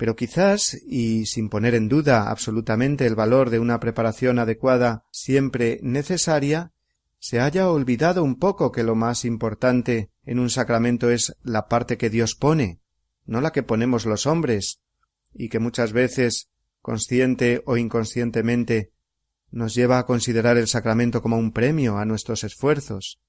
Pero 0.00 0.16
quizás, 0.16 0.80
y 0.86 1.26
sin 1.26 1.50
poner 1.50 1.74
en 1.74 1.90
duda 1.90 2.30
absolutamente 2.30 3.04
el 3.04 3.14
valor 3.14 3.50
de 3.50 3.58
una 3.58 3.80
preparación 3.80 4.38
adecuada 4.38 5.04
siempre 5.10 5.78
necesaria, 5.82 6.72
se 7.18 7.38
haya 7.38 7.68
olvidado 7.68 8.24
un 8.24 8.38
poco 8.38 8.72
que 8.72 8.82
lo 8.82 8.94
más 8.94 9.26
importante 9.26 10.10
en 10.24 10.38
un 10.38 10.48
sacramento 10.48 11.10
es 11.10 11.36
la 11.42 11.68
parte 11.68 11.98
que 11.98 12.08
Dios 12.08 12.34
pone, 12.34 12.80
no 13.26 13.42
la 13.42 13.52
que 13.52 13.62
ponemos 13.62 14.06
los 14.06 14.24
hombres, 14.24 14.80
y 15.34 15.50
que 15.50 15.58
muchas 15.58 15.92
veces, 15.92 16.48
consciente 16.80 17.62
o 17.66 17.76
inconscientemente, 17.76 18.92
nos 19.50 19.74
lleva 19.74 19.98
a 19.98 20.06
considerar 20.06 20.56
el 20.56 20.66
sacramento 20.66 21.20
como 21.20 21.36
un 21.36 21.52
premio 21.52 21.98
a 21.98 22.06
nuestros 22.06 22.42
esfuerzos. 22.42 23.20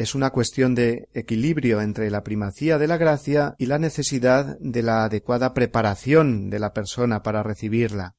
Es 0.00 0.14
una 0.14 0.30
cuestión 0.30 0.74
de 0.74 1.10
equilibrio 1.12 1.82
entre 1.82 2.08
la 2.08 2.24
primacía 2.24 2.78
de 2.78 2.86
la 2.86 2.96
gracia 2.96 3.54
y 3.58 3.66
la 3.66 3.78
necesidad 3.78 4.58
de 4.58 4.82
la 4.82 5.04
adecuada 5.04 5.52
preparación 5.52 6.48
de 6.48 6.58
la 6.58 6.72
persona 6.72 7.22
para 7.22 7.42
recibirla. 7.42 8.14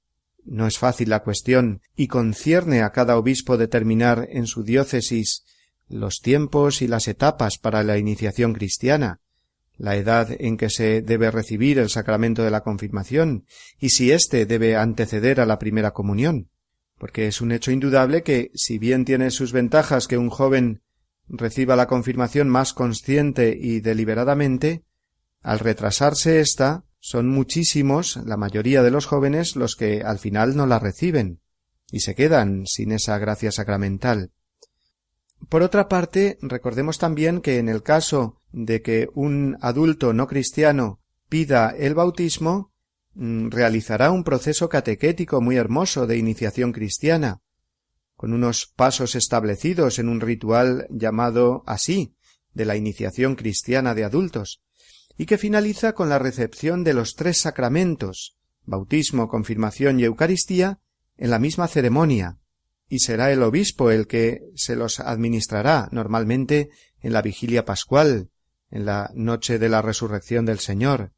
No 0.46 0.68
es 0.68 0.78
fácil 0.78 1.10
la 1.10 1.24
cuestión 1.24 1.82
y 1.96 2.06
concierne 2.06 2.84
a 2.84 2.92
cada 2.92 3.18
obispo 3.18 3.58
determinar 3.58 4.28
en 4.30 4.46
su 4.46 4.62
diócesis 4.62 5.44
los 5.90 6.20
tiempos 6.20 6.84
y 6.84 6.88
las 6.88 7.08
etapas 7.08 7.58
para 7.58 7.82
la 7.82 7.98
iniciación 7.98 8.54
cristiana, 8.54 9.20
la 9.76 9.96
edad 9.96 10.30
en 10.38 10.58
que 10.58 10.70
se 10.70 11.02
debe 11.02 11.32
recibir 11.32 11.80
el 11.80 11.90
sacramento 11.90 12.44
de 12.44 12.52
la 12.52 12.62
confirmación 12.62 13.48
y 13.80 13.90
si 13.90 14.12
éste 14.12 14.46
debe 14.46 14.76
anteceder 14.76 15.42
a 15.42 15.48
la 15.48 15.58
primera 15.58 15.94
comunión 15.94 16.52
porque 17.00 17.26
es 17.26 17.42
un 17.42 17.52
hecho 17.52 17.72
indudable 17.72 18.22
que, 18.22 18.52
si 18.54 18.78
bien 18.78 19.06
tiene 19.06 19.32
sus 19.32 19.54
ventajas 19.54 20.08
que 20.08 20.20
un 20.20 20.30
joven 20.30 20.84
reciba 21.32 21.76
la 21.76 21.88
confirmación 21.88 22.50
más 22.50 22.74
consciente 22.74 23.58
y 23.60 23.80
deliberadamente, 23.80 24.84
al 25.42 25.60
retrasarse 25.60 26.40
ésta, 26.40 26.86
son 27.00 27.30
muchísimos, 27.30 28.18
la 28.26 28.38
mayoría 28.38 28.84
de 28.84 28.92
los 28.92 29.06
jóvenes, 29.06 29.56
los 29.56 29.76
que 29.76 30.04
al 30.04 30.20
final 30.20 30.56
no 30.56 30.68
la 30.68 30.78
reciben, 30.78 31.40
y 31.92 32.02
se 32.02 32.14
quedan 32.14 32.66
sin 32.68 32.92
esa 32.92 33.18
gracia 33.18 33.52
sacramental. 33.52 34.32
Por 35.50 35.64
otra 35.64 35.88
parte, 35.88 36.38
recordemos 36.42 37.00
también 37.00 37.42
que 37.42 37.58
en 37.58 37.70
el 37.70 37.82
caso 37.82 38.42
de 38.52 38.82
que 38.82 39.10
un 39.16 39.58
adulto 39.62 40.14
no 40.14 40.28
cristiano 40.28 41.00
pida 41.30 41.72
el 41.72 41.96
bautismo, 41.96 42.72
Mm, 43.14 43.50
realizará 43.50 44.12
un 44.12 44.24
proceso 44.24 44.70
catequético 44.70 45.42
muy 45.42 45.58
hermoso 45.58 46.08
de 46.08 46.18
iniciación 46.18 46.72
cristiana, 46.72 47.42
con 48.22 48.34
unos 48.34 48.72
pasos 48.76 49.16
establecidos 49.16 49.98
en 49.98 50.08
un 50.08 50.22
ritual 50.22 50.86
llamado 50.92 51.64
así, 51.66 52.14
de 52.54 52.66
la 52.66 52.76
iniciación 52.76 53.34
cristiana 53.36 53.96
de 53.96 54.04
adultos, 54.04 54.62
y 55.18 55.26
que 55.26 55.40
finaliza 55.40 55.94
con 55.94 56.08
la 56.08 56.20
recepción 56.20 56.84
de 56.84 56.94
los 56.94 57.16
tres 57.16 57.40
sacramentos 57.40 58.38
bautismo, 58.64 59.28
confirmación 59.28 60.00
y 60.00 60.04
Eucaristía 60.04 60.78
en 61.18 61.32
la 61.32 61.40
misma 61.40 61.68
ceremonia, 61.68 62.38
y 62.88 63.00
será 63.00 63.32
el 63.32 63.42
obispo 63.42 63.90
el 63.90 64.06
que 64.06 64.42
se 64.54 64.76
los 64.76 65.00
administrará 65.00 65.90
normalmente 65.92 66.70
en 67.00 67.14
la 67.14 67.24
vigilia 67.24 67.66
pascual, 67.66 68.30
en 68.70 68.86
la 68.86 69.10
noche 69.16 69.58
de 69.58 69.68
la 69.68 69.82
resurrección 69.82 70.46
del 70.46 70.60
Señor. 70.60 71.12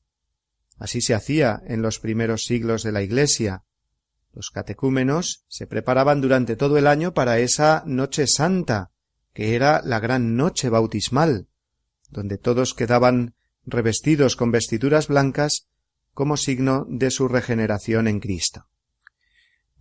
Así 0.77 1.01
se 1.01 1.15
hacía 1.15 1.61
en 1.67 1.81
los 1.81 1.99
primeros 1.99 2.45
siglos 2.45 2.81
de 2.81 2.93
la 2.93 3.01
Iglesia. 3.01 3.65
Los 4.33 4.49
catecúmenos 4.49 5.45
se 5.47 5.67
preparaban 5.67 6.19
durante 6.19 6.55
todo 6.55 6.77
el 6.77 6.87
año 6.87 7.13
para 7.13 7.37
esa 7.37 7.83
noche 7.85 8.25
santa, 8.25 8.89
que 9.31 9.55
era 9.55 9.81
la 9.83 9.99
gran 9.99 10.35
noche 10.35 10.69
bautismal, 10.69 11.47
donde 12.09 12.39
todos 12.39 12.73
quedaban 12.73 13.35
revestidos 13.65 14.35
con 14.35 14.51
vestiduras 14.51 15.07
blancas 15.07 15.67
como 16.13 16.35
signo 16.35 16.85
de 16.89 17.11
su 17.11 17.27
regeneración 17.27 18.07
en 18.07 18.19
Cristo. 18.19 18.67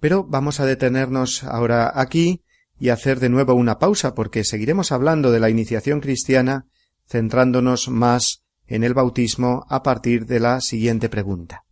Pero 0.01 0.25
vamos 0.25 0.61
a 0.61 0.67
detenernos 0.67 1.45
ahora 1.45 1.91
aquí 1.95 2.43
y 2.79 2.91
hacer 2.91 3.21
de 3.21 3.31
nuevo 3.31 3.55
una 3.55 3.79
pausa 3.79 4.15
porque 4.15 4.45
seguiremos 4.45 4.93
hablando 4.93 5.31
de 5.31 5.41
la 5.41 5.49
iniciación 5.49 6.01
cristiana 6.01 6.67
centrándonos 7.09 7.89
más 7.89 8.43
en 8.67 8.85
el 8.85 8.93
bautismo 8.93 9.65
a 9.69 9.83
partir 9.83 10.27
de 10.27 10.41
la 10.41 10.61
siguiente 10.61 11.09
pregunta. 11.09 11.65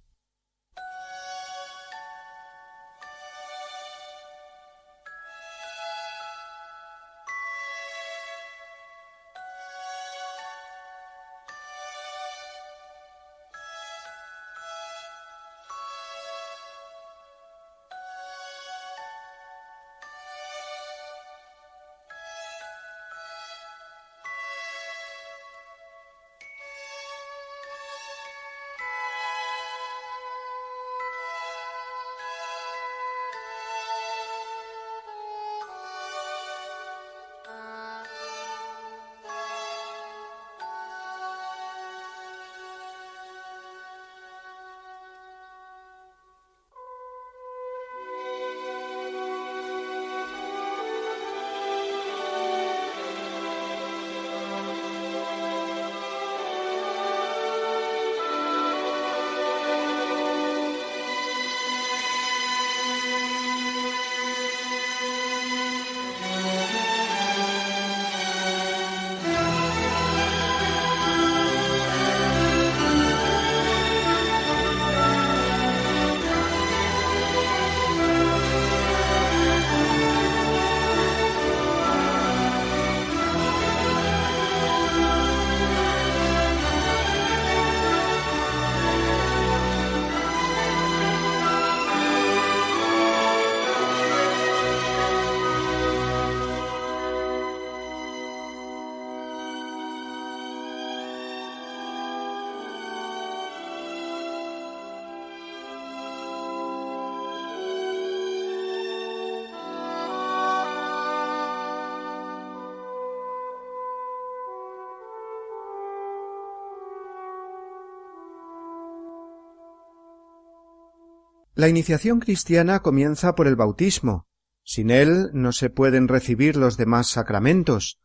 La 121.60 121.68
iniciación 121.68 122.20
cristiana 122.20 122.80
comienza 122.80 123.34
por 123.34 123.46
el 123.46 123.54
bautismo. 123.54 124.26
Sin 124.64 124.90
él 124.90 125.28
no 125.34 125.52
se 125.52 125.68
pueden 125.68 126.08
recibir 126.08 126.56
los 126.56 126.78
demás 126.78 127.08
sacramentos. 127.08 128.00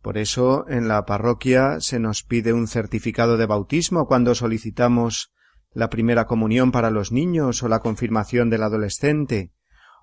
Por 0.00 0.16
eso 0.16 0.64
en 0.68 0.86
la 0.86 1.04
parroquia 1.04 1.80
se 1.80 1.98
nos 1.98 2.22
pide 2.22 2.52
un 2.52 2.68
certificado 2.68 3.36
de 3.36 3.46
bautismo 3.46 4.06
cuando 4.06 4.36
solicitamos 4.36 5.32
la 5.72 5.90
primera 5.90 6.26
comunión 6.26 6.70
para 6.70 6.92
los 6.92 7.10
niños 7.10 7.64
o 7.64 7.68
la 7.68 7.80
confirmación 7.80 8.48
del 8.48 8.62
adolescente, 8.62 9.50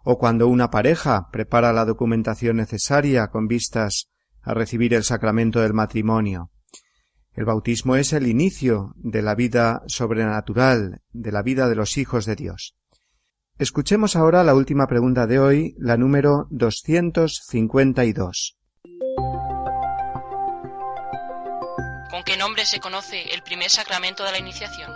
o 0.03 0.17
cuando 0.17 0.49
una 0.49 0.69
pareja 0.69 1.29
prepara 1.31 1.71
la 1.71 1.85
documentación 1.85 2.57
necesaria 2.57 3.29
con 3.29 3.47
vistas 3.47 4.09
a 4.41 4.53
recibir 4.53 4.93
el 4.93 5.05
sacramento 5.05 5.61
del 5.61 5.73
matrimonio. 5.73 6.51
El 7.31 7.45
bautismo 7.45 7.95
es 7.95 8.11
el 8.11 8.27
inicio 8.27 8.93
de 8.97 9.21
la 9.21 9.33
vida 9.33 9.81
sobrenatural, 9.87 11.03
de 11.13 11.31
la 11.31 11.41
vida 11.41 11.69
de 11.69 11.75
los 11.75 11.97
hijos 11.97 12.25
de 12.25 12.35
Dios. 12.35 12.75
Escuchemos 13.61 14.15
ahora 14.15 14.43
la 14.43 14.55
última 14.55 14.87
pregunta 14.87 15.27
de 15.27 15.37
hoy, 15.37 15.75
la 15.77 15.95
número 15.95 16.47
252. 16.49 18.57
¿Con 22.09 22.23
qué 22.25 22.37
nombre 22.37 22.65
se 22.65 22.79
conoce 22.79 23.21
el 23.31 23.43
primer 23.43 23.69
sacramento 23.69 24.23
de 24.23 24.31
la 24.31 24.39
iniciación? 24.39 24.91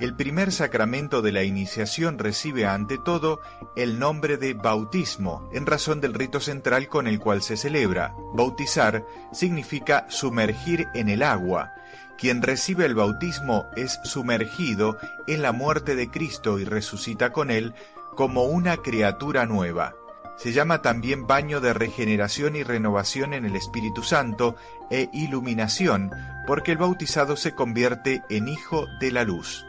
El 0.00 0.16
primer 0.16 0.52
sacramento 0.52 1.20
de 1.20 1.32
la 1.32 1.42
iniciación 1.42 2.18
recibe 2.18 2.64
ante 2.64 2.96
todo 2.96 3.40
el 3.76 3.98
nombre 3.98 4.38
de 4.38 4.54
bautismo, 4.54 5.50
en 5.52 5.66
razón 5.66 6.00
del 6.00 6.14
rito 6.14 6.40
central 6.40 6.88
con 6.88 7.06
el 7.06 7.20
cual 7.20 7.42
se 7.42 7.58
celebra. 7.58 8.14
Bautizar 8.32 9.04
significa 9.32 10.06
sumergir 10.08 10.86
en 10.94 11.10
el 11.10 11.22
agua, 11.22 11.74
quien 12.18 12.42
recibe 12.42 12.86
el 12.86 12.94
bautismo 12.94 13.66
es 13.76 14.00
sumergido 14.04 14.98
en 15.26 15.42
la 15.42 15.52
muerte 15.52 15.96
de 15.96 16.10
Cristo 16.10 16.58
y 16.58 16.64
resucita 16.64 17.32
con 17.32 17.50
él 17.50 17.74
como 18.14 18.44
una 18.44 18.76
criatura 18.76 19.46
nueva. 19.46 19.94
Se 20.36 20.52
llama 20.52 20.82
también 20.82 21.26
baño 21.26 21.60
de 21.60 21.72
regeneración 21.72 22.56
y 22.56 22.62
renovación 22.62 23.34
en 23.34 23.44
el 23.44 23.56
Espíritu 23.56 24.02
Santo 24.02 24.56
e 24.90 25.08
iluminación, 25.12 26.10
porque 26.46 26.72
el 26.72 26.78
bautizado 26.78 27.36
se 27.36 27.54
convierte 27.54 28.22
en 28.30 28.48
hijo 28.48 28.86
de 29.00 29.12
la 29.12 29.24
luz. 29.24 29.64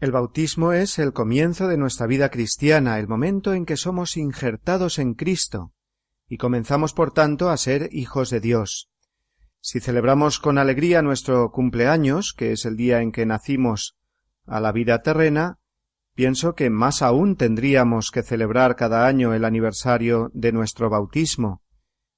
El 0.00 0.12
bautismo 0.12 0.72
es 0.72 0.98
el 0.98 1.12
comienzo 1.12 1.66
de 1.66 1.78
nuestra 1.78 2.06
vida 2.06 2.28
cristiana, 2.28 2.98
el 2.98 3.08
momento 3.08 3.54
en 3.54 3.64
que 3.64 3.78
somos 3.78 4.18
injertados 4.18 4.98
en 4.98 5.14
Cristo, 5.14 5.72
y 6.28 6.38
comenzamos 6.38 6.92
por 6.92 7.12
tanto 7.12 7.50
a 7.50 7.56
ser 7.56 7.88
hijos 7.92 8.30
de 8.30 8.40
Dios. 8.40 8.90
Si 9.60 9.80
celebramos 9.80 10.40
con 10.40 10.58
alegría 10.58 11.00
nuestro 11.02 11.50
cumpleaños, 11.50 12.34
que 12.36 12.52
es 12.52 12.64
el 12.64 12.76
día 12.76 13.00
en 13.00 13.12
que 13.12 13.24
nacimos 13.24 13.96
a 14.46 14.60
la 14.60 14.72
vida 14.72 15.02
terrena, 15.02 15.58
pienso 16.14 16.54
que 16.54 16.70
más 16.70 17.02
aún 17.02 17.36
tendríamos 17.36 18.10
que 18.10 18.22
celebrar 18.22 18.76
cada 18.76 19.06
año 19.06 19.32
el 19.34 19.44
aniversario 19.44 20.30
de 20.34 20.52
nuestro 20.52 20.90
bautismo, 20.90 21.62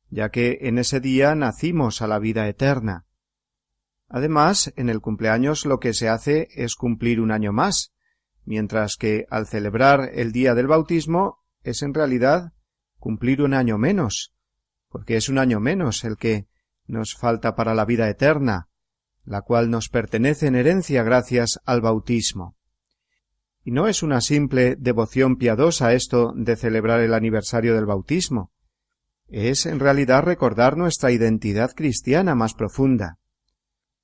ya 0.09 0.31
que 0.31 0.59
en 0.63 0.79
ese 0.79 1.01
día 1.01 1.35
nacimos 1.35 2.03
a 2.03 2.07
la 2.07 2.19
vida 2.19 2.49
eterna. 2.49 3.07
Además, 4.09 4.73
en 4.77 4.89
el 4.89 5.01
cumpleaños 5.01 5.67
lo 5.67 5.79
que 5.79 5.95
se 5.95 6.09
hace 6.09 6.49
es 6.55 6.75
cumplir 6.77 7.21
un 7.21 7.31
año 7.31 7.53
más, 7.53 7.93
mientras 8.45 8.97
que 8.97 9.27
al 9.31 9.47
celebrar 9.47 10.11
el 10.15 10.33
día 10.33 10.55
del 10.55 10.69
bautismo 10.69 11.45
es 11.63 11.83
en 11.83 11.95
realidad 11.95 12.53
cumplir 13.07 13.41
un 13.41 13.55
año 13.55 13.79
menos, 13.79 14.35
porque 14.89 15.17
es 15.17 15.29
un 15.29 15.39
año 15.39 15.61
menos 15.61 16.03
el 16.03 16.17
que 16.17 16.49
nos 16.89 17.15
falta 17.15 17.55
para 17.55 17.73
la 17.73 17.85
vida 17.85 18.11
eterna, 18.11 18.69
la 19.25 19.43
cual 19.43 19.71
nos 19.71 19.89
pertenece 19.89 20.49
en 20.49 20.57
herencia 20.57 21.05
gracias 21.05 21.61
al 21.67 21.83
bautismo. 21.83 22.57
Y 23.63 23.71
no 23.71 23.87
es 23.87 24.03
una 24.03 24.21
simple 24.21 24.75
devoción 24.75 25.37
piadosa 25.37 25.93
esto 25.93 26.33
de 26.35 26.57
celebrar 26.57 26.99
el 26.99 27.15
aniversario 27.15 27.77
del 27.77 27.87
bautismo, 27.87 28.51
es 29.29 29.67
en 29.67 29.79
realidad 29.79 30.25
recordar 30.25 30.77
nuestra 30.77 31.13
identidad 31.13 31.77
cristiana 31.77 32.35
más 32.35 32.55
profunda. 32.55 33.21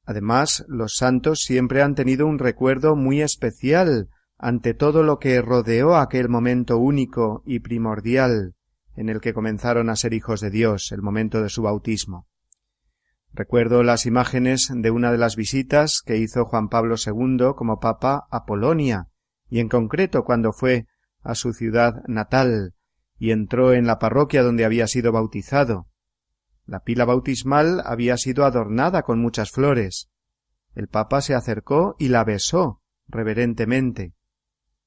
Además, 0.04 0.64
los 0.68 0.94
santos 0.94 1.40
siempre 1.40 1.82
han 1.82 1.96
tenido 1.96 2.28
un 2.28 2.38
recuerdo 2.38 2.94
muy 2.94 3.20
especial 3.20 4.10
ante 4.38 4.74
todo 4.74 5.02
lo 5.02 5.18
que 5.18 5.42
rodeó 5.42 5.96
aquel 5.96 6.28
momento 6.28 6.78
único 6.78 7.42
y 7.44 7.58
primordial 7.58 8.54
en 8.96 9.08
el 9.08 9.20
que 9.20 9.34
comenzaron 9.34 9.90
a 9.90 9.96
ser 9.96 10.14
hijos 10.14 10.40
de 10.40 10.50
Dios, 10.50 10.92
el 10.92 11.02
momento 11.02 11.42
de 11.42 11.48
su 11.48 11.62
bautismo. 11.62 12.26
Recuerdo 13.32 13.82
las 13.82 14.04
imágenes 14.04 14.68
de 14.74 14.90
una 14.90 15.10
de 15.10 15.18
las 15.18 15.36
visitas 15.36 16.02
que 16.04 16.18
hizo 16.18 16.44
Juan 16.44 16.68
Pablo 16.68 16.96
II 17.04 17.54
como 17.56 17.80
papa 17.80 18.26
a 18.30 18.44
Polonia, 18.44 19.08
y 19.48 19.60
en 19.60 19.68
concreto 19.68 20.24
cuando 20.24 20.52
fue 20.52 20.86
a 21.22 21.34
su 21.34 21.52
ciudad 21.52 22.02
natal 22.06 22.74
y 23.18 23.30
entró 23.30 23.72
en 23.72 23.86
la 23.86 23.98
parroquia 23.98 24.42
donde 24.42 24.64
había 24.64 24.86
sido 24.86 25.12
bautizado. 25.12 25.88
La 26.66 26.80
pila 26.80 27.04
bautismal 27.04 27.82
había 27.84 28.16
sido 28.16 28.44
adornada 28.44 29.02
con 29.02 29.20
muchas 29.20 29.50
flores. 29.50 30.10
El 30.74 30.88
papa 30.88 31.20
se 31.20 31.34
acercó 31.34 31.96
y 31.98 32.08
la 32.08 32.24
besó 32.24 32.82
reverentemente. 33.08 34.14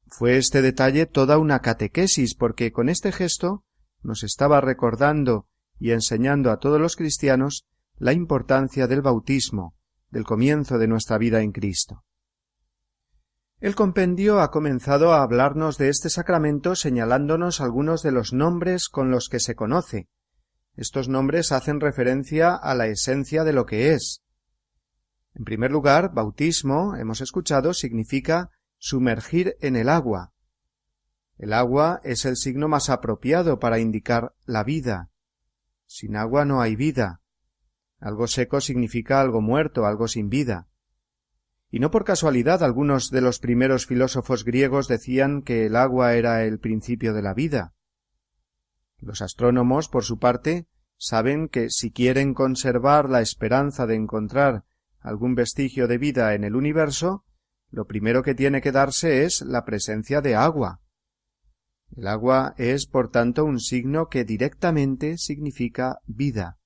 Fue 0.07 0.37
este 0.37 0.61
detalle 0.61 1.05
toda 1.05 1.37
una 1.37 1.59
catequesis, 1.59 2.35
porque 2.35 2.71
con 2.71 2.89
este 2.89 3.11
gesto 3.11 3.64
nos 4.05 4.23
estaba 4.23 4.61
recordando 4.61 5.47
y 5.79 5.91
enseñando 5.91 6.51
a 6.51 6.57
todos 6.59 6.79
los 6.79 6.95
cristianos 6.95 7.65
la 7.97 8.13
importancia 8.13 8.87
del 8.87 9.01
bautismo, 9.01 9.75
del 10.09 10.23
comienzo 10.23 10.77
de 10.77 10.87
nuestra 10.87 11.17
vida 11.17 11.41
en 11.41 11.51
Cristo. 11.51 12.03
El 13.59 13.73
compendio 13.73 14.41
ha 14.41 14.51
comenzado 14.51 15.13
a 15.13 15.23
hablarnos 15.23 15.77
de 15.77 15.89
este 15.89 16.09
sacramento 16.09 16.75
señalándonos 16.75 17.61
algunos 17.61 18.03
de 18.03 18.11
los 18.11 18.33
nombres 18.33 18.89
con 18.89 19.11
los 19.11 19.29
que 19.29 19.39
se 19.39 19.55
conoce. 19.55 20.09
Estos 20.75 21.07
nombres 21.07 21.51
hacen 21.51 21.79
referencia 21.79 22.53
a 22.53 22.75
la 22.75 22.87
esencia 22.87 23.43
de 23.45 23.53
lo 23.53 23.65
que 23.65 23.93
es. 23.93 24.21
En 25.33 25.45
primer 25.45 25.71
lugar, 25.71 26.13
bautismo, 26.13 26.95
hemos 26.95 27.21
escuchado, 27.21 27.73
significa 27.73 28.51
sumergir 28.77 29.55
en 29.61 29.77
el 29.77 29.89
agua. 29.89 30.34
El 31.37 31.51
agua 31.53 31.99
es 32.03 32.25
el 32.25 32.37
signo 32.37 32.67
más 32.67 32.89
apropiado 32.89 33.59
para 33.59 33.79
indicar 33.79 34.33
la 34.45 34.63
vida. 34.63 35.09
Sin 35.85 36.15
agua 36.15 36.45
no 36.45 36.61
hay 36.61 36.75
vida. 36.75 37.21
Algo 37.99 38.27
seco 38.27 38.61
significa 38.61 39.19
algo 39.19 39.41
muerto, 39.41 39.85
algo 39.85 40.07
sin 40.07 40.29
vida. 40.29 40.67
Y 41.69 41.79
no 41.79 41.91
por 41.91 42.05
casualidad 42.05 42.63
algunos 42.63 43.09
de 43.09 43.21
los 43.21 43.39
primeros 43.39 43.85
filósofos 43.85 44.45
griegos 44.45 44.87
decían 44.87 45.41
que 45.41 45.65
el 45.65 45.75
agua 45.75 46.13
era 46.13 46.43
el 46.45 46.59
principio 46.59 47.13
de 47.13 47.21
la 47.21 47.33
vida. 47.33 47.73
Los 48.99 49.21
astrónomos, 49.21 49.89
por 49.89 50.05
su 50.05 50.19
parte, 50.19 50.67
saben 50.97 51.49
que 51.49 51.69
si 51.69 51.91
quieren 51.91 52.33
conservar 52.33 53.09
la 53.09 53.21
esperanza 53.21 53.85
de 53.85 53.95
encontrar 53.95 54.63
algún 54.99 55.35
vestigio 55.35 55.87
de 55.87 55.97
vida 55.97 56.33
en 56.33 56.45
el 56.45 56.55
universo, 56.55 57.25
lo 57.69 57.85
primero 57.85 58.23
que 58.23 58.35
tiene 58.35 58.61
que 58.61 58.71
darse 58.71 59.25
es 59.25 59.41
la 59.41 59.65
presencia 59.65 60.21
de 60.21 60.35
agua. 60.35 60.81
El 61.95 62.07
agua 62.07 62.53
es, 62.57 62.87
por 62.87 63.09
tanto, 63.09 63.45
un 63.45 63.59
signo 63.59 64.07
que 64.07 64.25
directamente 64.25 65.17
significa 65.17 65.99
vida. 66.05 66.57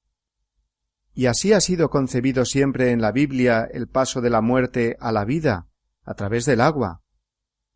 Y 1.13 1.27
así 1.27 1.53
ha 1.53 1.61
sido 1.61 1.89
concebido 1.89 2.45
siempre 2.45 2.91
en 2.91 3.01
la 3.01 3.11
Biblia 3.11 3.67
el 3.71 3.88
paso 3.88 4.21
de 4.21 4.30
la 4.30 4.41
muerte 4.41 4.97
a 4.99 5.11
la 5.11 5.25
vida, 5.25 5.67
a 6.03 6.13
través 6.15 6.45
del 6.45 6.61
agua. 6.61 7.01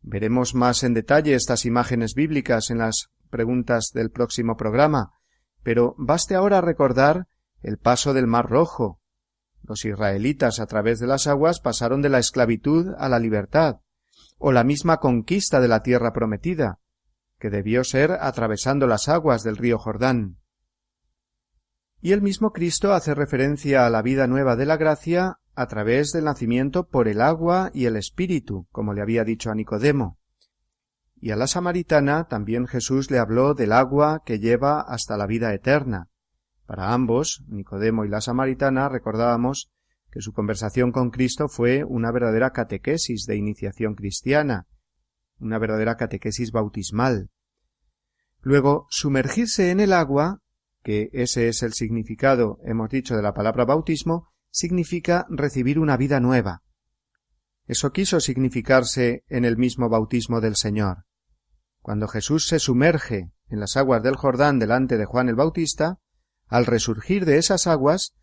Veremos 0.00 0.54
más 0.54 0.82
en 0.82 0.94
detalle 0.94 1.34
estas 1.34 1.64
imágenes 1.64 2.14
bíblicas 2.14 2.70
en 2.70 2.78
las 2.78 3.10
preguntas 3.30 3.90
del 3.94 4.10
próximo 4.10 4.56
programa, 4.56 5.12
pero 5.62 5.94
baste 5.98 6.34
ahora 6.34 6.60
recordar 6.60 7.26
el 7.62 7.78
paso 7.78 8.12
del 8.12 8.26
Mar 8.26 8.48
Rojo, 8.48 9.00
los 9.66 9.84
israelitas 9.86 10.60
a 10.60 10.66
través 10.66 11.00
de 11.00 11.06
las 11.06 11.26
aguas 11.26 11.60
pasaron 11.60 12.02
de 12.02 12.10
la 12.10 12.18
esclavitud 12.18 12.94
a 12.98 13.08
la 13.08 13.18
libertad, 13.18 13.80
o 14.36 14.52
la 14.52 14.62
misma 14.62 14.98
conquista 14.98 15.60
de 15.60 15.68
la 15.68 15.82
tierra 15.82 16.12
prometida, 16.12 16.80
que 17.44 17.50
debió 17.50 17.84
ser 17.84 18.12
atravesando 18.12 18.86
las 18.86 19.06
aguas 19.06 19.42
del 19.42 19.58
río 19.58 19.76
Jordán. 19.76 20.38
Y 22.00 22.12
el 22.12 22.22
mismo 22.22 22.52
Cristo 22.52 22.94
hace 22.94 23.14
referencia 23.14 23.84
a 23.84 23.90
la 23.90 24.00
vida 24.00 24.26
nueva 24.26 24.56
de 24.56 24.64
la 24.64 24.78
gracia 24.78 25.40
a 25.54 25.66
través 25.66 26.12
del 26.12 26.24
nacimiento 26.24 26.88
por 26.88 27.06
el 27.06 27.20
agua 27.20 27.70
y 27.74 27.84
el 27.84 27.96
Espíritu, 27.96 28.66
como 28.72 28.94
le 28.94 29.02
había 29.02 29.24
dicho 29.24 29.50
a 29.50 29.54
Nicodemo. 29.54 30.18
Y 31.16 31.32
a 31.32 31.36
la 31.36 31.46
samaritana 31.46 32.28
también 32.28 32.66
Jesús 32.66 33.10
le 33.10 33.18
habló 33.18 33.52
del 33.52 33.72
agua 33.72 34.22
que 34.24 34.38
lleva 34.38 34.80
hasta 34.80 35.18
la 35.18 35.26
vida 35.26 35.52
eterna, 35.52 36.08
para 36.64 36.94
ambos, 36.94 37.44
Nicodemo 37.46 38.06
y 38.06 38.08
la 38.08 38.22
samaritana, 38.22 38.88
recordábamos 38.88 39.70
que 40.10 40.22
su 40.22 40.32
conversación 40.32 40.92
con 40.92 41.10
Cristo 41.10 41.48
fue 41.48 41.84
una 41.84 42.10
verdadera 42.10 42.52
catequesis 42.52 43.26
de 43.26 43.36
iniciación 43.36 43.96
cristiana, 43.96 44.66
una 45.38 45.58
verdadera 45.58 45.98
catequesis 45.98 46.52
bautismal. 46.52 47.28
Luego, 48.44 48.86
sumergirse 48.90 49.70
en 49.70 49.80
el 49.80 49.94
agua, 49.94 50.42
que 50.82 51.08
ese 51.14 51.48
es 51.48 51.62
el 51.62 51.72
significado, 51.72 52.58
hemos 52.62 52.90
dicho, 52.90 53.16
de 53.16 53.22
la 53.22 53.32
palabra 53.32 53.64
bautismo, 53.64 54.28
significa 54.50 55.24
recibir 55.30 55.78
una 55.78 55.96
vida 55.96 56.20
nueva. 56.20 56.62
Eso 57.66 57.90
quiso 57.90 58.20
significarse 58.20 59.24
en 59.28 59.46
el 59.46 59.56
mismo 59.56 59.88
bautismo 59.88 60.42
del 60.42 60.56
Señor. 60.56 61.06
Cuando 61.80 62.06
Jesús 62.06 62.46
se 62.46 62.58
sumerge 62.58 63.32
en 63.48 63.60
las 63.60 63.78
aguas 63.78 64.02
del 64.02 64.16
Jordán 64.16 64.58
delante 64.58 64.98
de 64.98 65.06
Juan 65.06 65.30
el 65.30 65.36
Bautista, 65.36 65.98
al 66.46 66.66
resurgir 66.66 67.24
de 67.24 67.38
esas 67.38 67.66
aguas, 67.66 68.14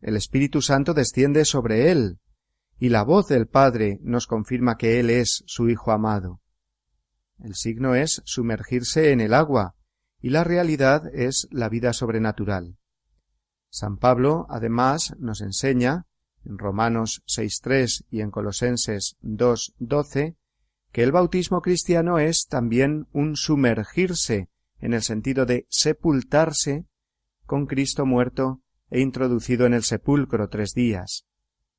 el 0.00 0.16
Espíritu 0.16 0.62
Santo 0.62 0.94
desciende 0.94 1.44
sobre 1.44 1.90
él, 1.90 2.18
y 2.78 2.88
la 2.88 3.04
voz 3.04 3.26
del 3.26 3.46
Padre 3.46 3.98
nos 4.00 4.26
confirma 4.26 4.78
que 4.78 5.00
Él 5.00 5.10
es 5.10 5.44
su 5.46 5.68
Hijo 5.68 5.92
amado. 5.92 6.40
El 7.38 7.54
signo 7.54 7.94
es 7.94 8.22
sumergirse 8.24 9.12
en 9.12 9.20
el 9.20 9.34
agua, 9.34 9.74
y 10.20 10.30
la 10.30 10.44
realidad 10.44 11.02
es 11.14 11.46
la 11.50 11.68
vida 11.68 11.92
sobrenatural. 11.92 12.78
San 13.70 13.98
Pablo, 13.98 14.46
además, 14.48 15.14
nos 15.18 15.40
enseña, 15.40 16.06
en 16.44 16.58
Romanos 16.58 17.22
6.3 17.26 18.06
y 18.10 18.20
en 18.20 18.30
Colosenses 18.30 19.16
2.12, 19.22 20.36
que 20.92 21.02
el 21.02 21.12
bautismo 21.12 21.60
cristiano 21.60 22.18
es 22.18 22.46
también 22.48 23.06
un 23.12 23.36
sumergirse, 23.36 24.48
en 24.78 24.94
el 24.94 25.02
sentido 25.02 25.46
de 25.46 25.66
sepultarse 25.68 26.86
con 27.44 27.66
Cristo 27.66 28.06
muerto 28.06 28.62
e 28.90 29.00
introducido 29.00 29.66
en 29.66 29.74
el 29.74 29.82
sepulcro 29.82 30.48
tres 30.48 30.72
días, 30.74 31.26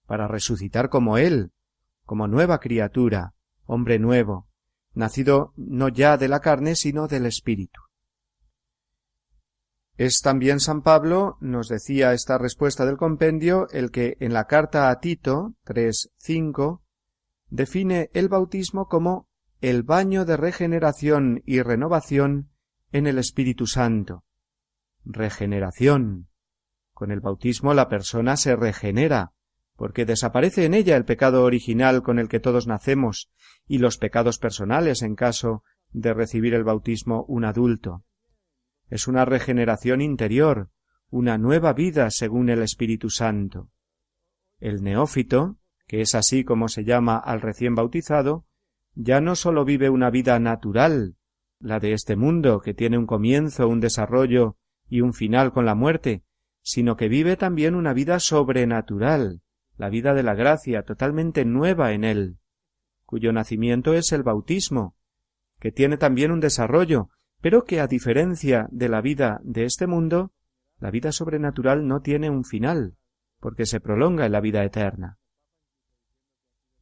para 0.05 0.27
resucitar 0.27 0.89
como 0.89 1.17
Él, 1.17 1.51
como 2.05 2.27
nueva 2.27 2.59
criatura, 2.59 3.33
hombre 3.65 3.99
nuevo, 3.99 4.46
nacido 4.97 5.53
no 5.55 5.87
ya 5.89 6.17
de 6.17 6.27
la 6.27 6.39
carne, 6.39 6.75
sino 6.75 7.07
del 7.07 7.25
Espíritu. 7.25 7.79
Es 9.95 10.21
también 10.21 10.59
San 10.59 10.81
Pablo, 10.81 11.37
nos 11.39 11.69
decía 11.69 12.13
esta 12.13 12.37
respuesta 12.37 12.85
del 12.85 12.97
compendio, 12.97 13.67
el 13.71 13.89
que 13.89 14.17
en 14.19 14.33
la 14.33 14.45
carta 14.45 14.89
a 14.89 14.99
Tito 14.99 15.55
3.5 15.65 16.81
define 17.49 18.09
el 18.13 18.27
bautismo 18.27 18.87
como 18.87 19.27
el 19.59 19.81
baño 19.83 20.25
de 20.25 20.37
regeneración 20.37 21.41
y 21.45 21.61
renovación 21.61 22.51
en 22.91 23.07
el 23.07 23.17
Espíritu 23.17 23.65
Santo, 23.65 24.23
regeneración. 25.03 26.29
Con 26.93 27.11
el 27.11 27.19
bautismo 27.19 27.73
la 27.73 27.87
persona 27.87 28.37
se 28.37 28.55
regenera, 28.55 29.33
porque 29.77 30.05
desaparece 30.05 30.65
en 30.65 30.73
ella 30.73 30.97
el 30.97 31.05
pecado 31.05 31.43
original 31.43 32.01
con 32.01 32.19
el 32.19 32.27
que 32.27 32.39
todos 32.39 32.67
nacemos 32.67 33.31
y 33.67 33.77
los 33.77 33.97
pecados 33.97 34.39
personales 34.39 35.03
en 35.03 35.15
caso 35.15 35.63
de 35.91 36.13
recibir 36.13 36.53
el 36.55 36.63
bautismo 36.63 37.23
un 37.29 37.45
adulto. 37.45 38.03
Es 38.89 39.07
una 39.07 39.23
regeneración 39.23 40.01
interior, 40.01 40.71
una 41.09 41.37
nueva 41.37 41.73
vida 41.73 42.09
según 42.09 42.49
el 42.49 42.61
Espíritu 42.63 43.09
Santo. 43.09 43.69
El 44.59 44.81
neófito, 44.81 45.57
que 45.85 46.01
es 46.01 46.15
así 46.15 46.43
como 46.43 46.67
se 46.69 46.83
llama 46.83 47.17
al 47.17 47.39
recién 47.39 47.75
bautizado, 47.75 48.45
ya 48.95 49.21
no 49.21 49.35
sólo 49.35 49.63
vive 49.63 49.91
una 49.91 50.09
vida 50.09 50.39
natural, 50.39 51.15
la 51.59 51.79
de 51.79 51.93
este 51.93 52.15
mundo, 52.15 52.61
que 52.61 52.73
tiene 52.73 52.97
un 52.97 53.05
comienzo, 53.05 53.67
un 53.67 53.79
desarrollo 53.79 54.57
y 54.89 55.01
un 55.01 55.13
final 55.13 55.53
con 55.53 55.65
la 55.65 55.75
muerte, 55.75 56.23
sino 56.63 56.97
que 56.97 57.07
vive 57.07 57.37
también 57.37 57.75
una 57.75 57.93
vida 57.93 58.19
sobrenatural, 58.19 59.41
la 59.77 59.89
vida 59.89 60.13
de 60.13 60.23
la 60.23 60.33
gracia 60.33 60.83
totalmente 60.83 61.45
nueva 61.45 61.93
en 61.93 62.03
él, 62.03 62.37
cuyo 63.05 63.31
nacimiento 63.31 63.93
es 63.93 64.11
el 64.11 64.23
bautismo, 64.23 64.95
que 65.59 65.71
tiene 65.71 65.97
también 65.97 66.31
un 66.31 66.39
desarrollo, 66.39 67.09
pero 67.41 67.63
que 67.63 67.79
a 67.79 67.87
diferencia 67.87 68.67
de 68.71 68.89
la 68.89 69.01
vida 69.01 69.39
de 69.43 69.65
este 69.65 69.87
mundo, 69.87 70.33
la 70.79 70.91
vida 70.91 71.11
sobrenatural 71.11 71.87
no 71.87 72.01
tiene 72.01 72.29
un 72.29 72.43
final, 72.43 72.97
porque 73.39 73.65
se 73.65 73.79
prolonga 73.79 74.25
en 74.25 74.31
la 74.31 74.41
vida 74.41 74.63
eterna. 74.63 75.17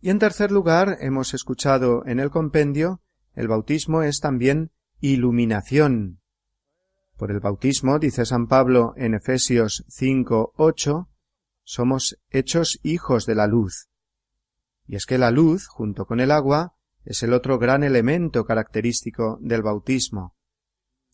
Y 0.01 0.09
en 0.09 0.19
tercer 0.19 0.51
lugar, 0.51 0.97
hemos 0.99 1.33
escuchado 1.33 2.05
en 2.05 2.19
el 2.19 2.29
compendio, 2.29 3.01
el 3.33 3.47
bautismo 3.47 4.01
es 4.01 4.19
también 4.19 4.71
iluminación, 4.99 6.21
Por 7.17 7.31
el 7.31 7.39
bautismo, 7.39 7.97
dice 7.97 8.25
San 8.25 8.47
Pablo 8.47 8.93
en 8.97 9.13
Efesios 9.13 9.85
5, 9.87 10.53
8, 10.57 11.09
somos 11.65 12.17
hechos 12.29 12.79
hijos 12.83 13.25
de 13.25 13.35
la 13.35 13.47
luz. 13.47 13.89
Y 14.87 14.95
es 14.95 15.05
que 15.05 15.17
la 15.17 15.31
luz, 15.31 15.67
junto 15.67 16.05
con 16.05 16.21
el 16.21 16.31
agua, 16.31 16.75
es 17.03 17.21
el 17.23 17.33
otro 17.33 17.59
gran 17.59 17.83
elemento 17.83 18.45
característico 18.45 19.37
del 19.41 19.61
bautismo. 19.61 20.35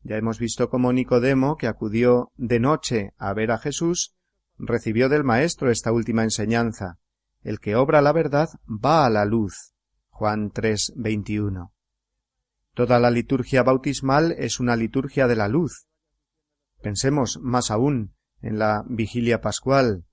Ya 0.04 0.18
hemos 0.18 0.40
visto 0.40 0.70
cómo 0.70 0.94
Nicodemo, 0.94 1.58
que 1.58 1.68
acudió 1.68 2.32
de 2.36 2.60
noche 2.60 3.14
a 3.18 3.34
ver 3.34 3.52
a 3.52 3.58
Jesús, 3.58 4.16
recibió 4.58 5.10
del 5.10 5.24
Maestro 5.24 5.72
esta 5.72 5.92
última 5.92 6.24
enseñanza. 6.24 7.00
El 7.42 7.60
que 7.60 7.76
obra 7.76 8.02
la 8.02 8.12
verdad 8.12 8.50
va 8.68 9.06
a 9.06 9.10
la 9.10 9.26
luz. 9.26 9.74
Juan 10.10 10.52
3, 10.52 10.94
21. 10.98 11.74
Toda 12.74 13.00
la 13.00 13.12
liturgia 13.12 13.64
bautismal 13.64 14.34
es 14.34 14.60
una 14.60 14.76
liturgia 14.76 15.28
de 15.28 15.36
la 15.36 15.48
luz. 15.48 15.88
Pensemos 16.82 17.40
más 17.42 17.72
aún 17.72 18.16
en 18.42 18.60
la 18.60 18.84
vigilia 18.88 19.42
pascual. 19.42 20.06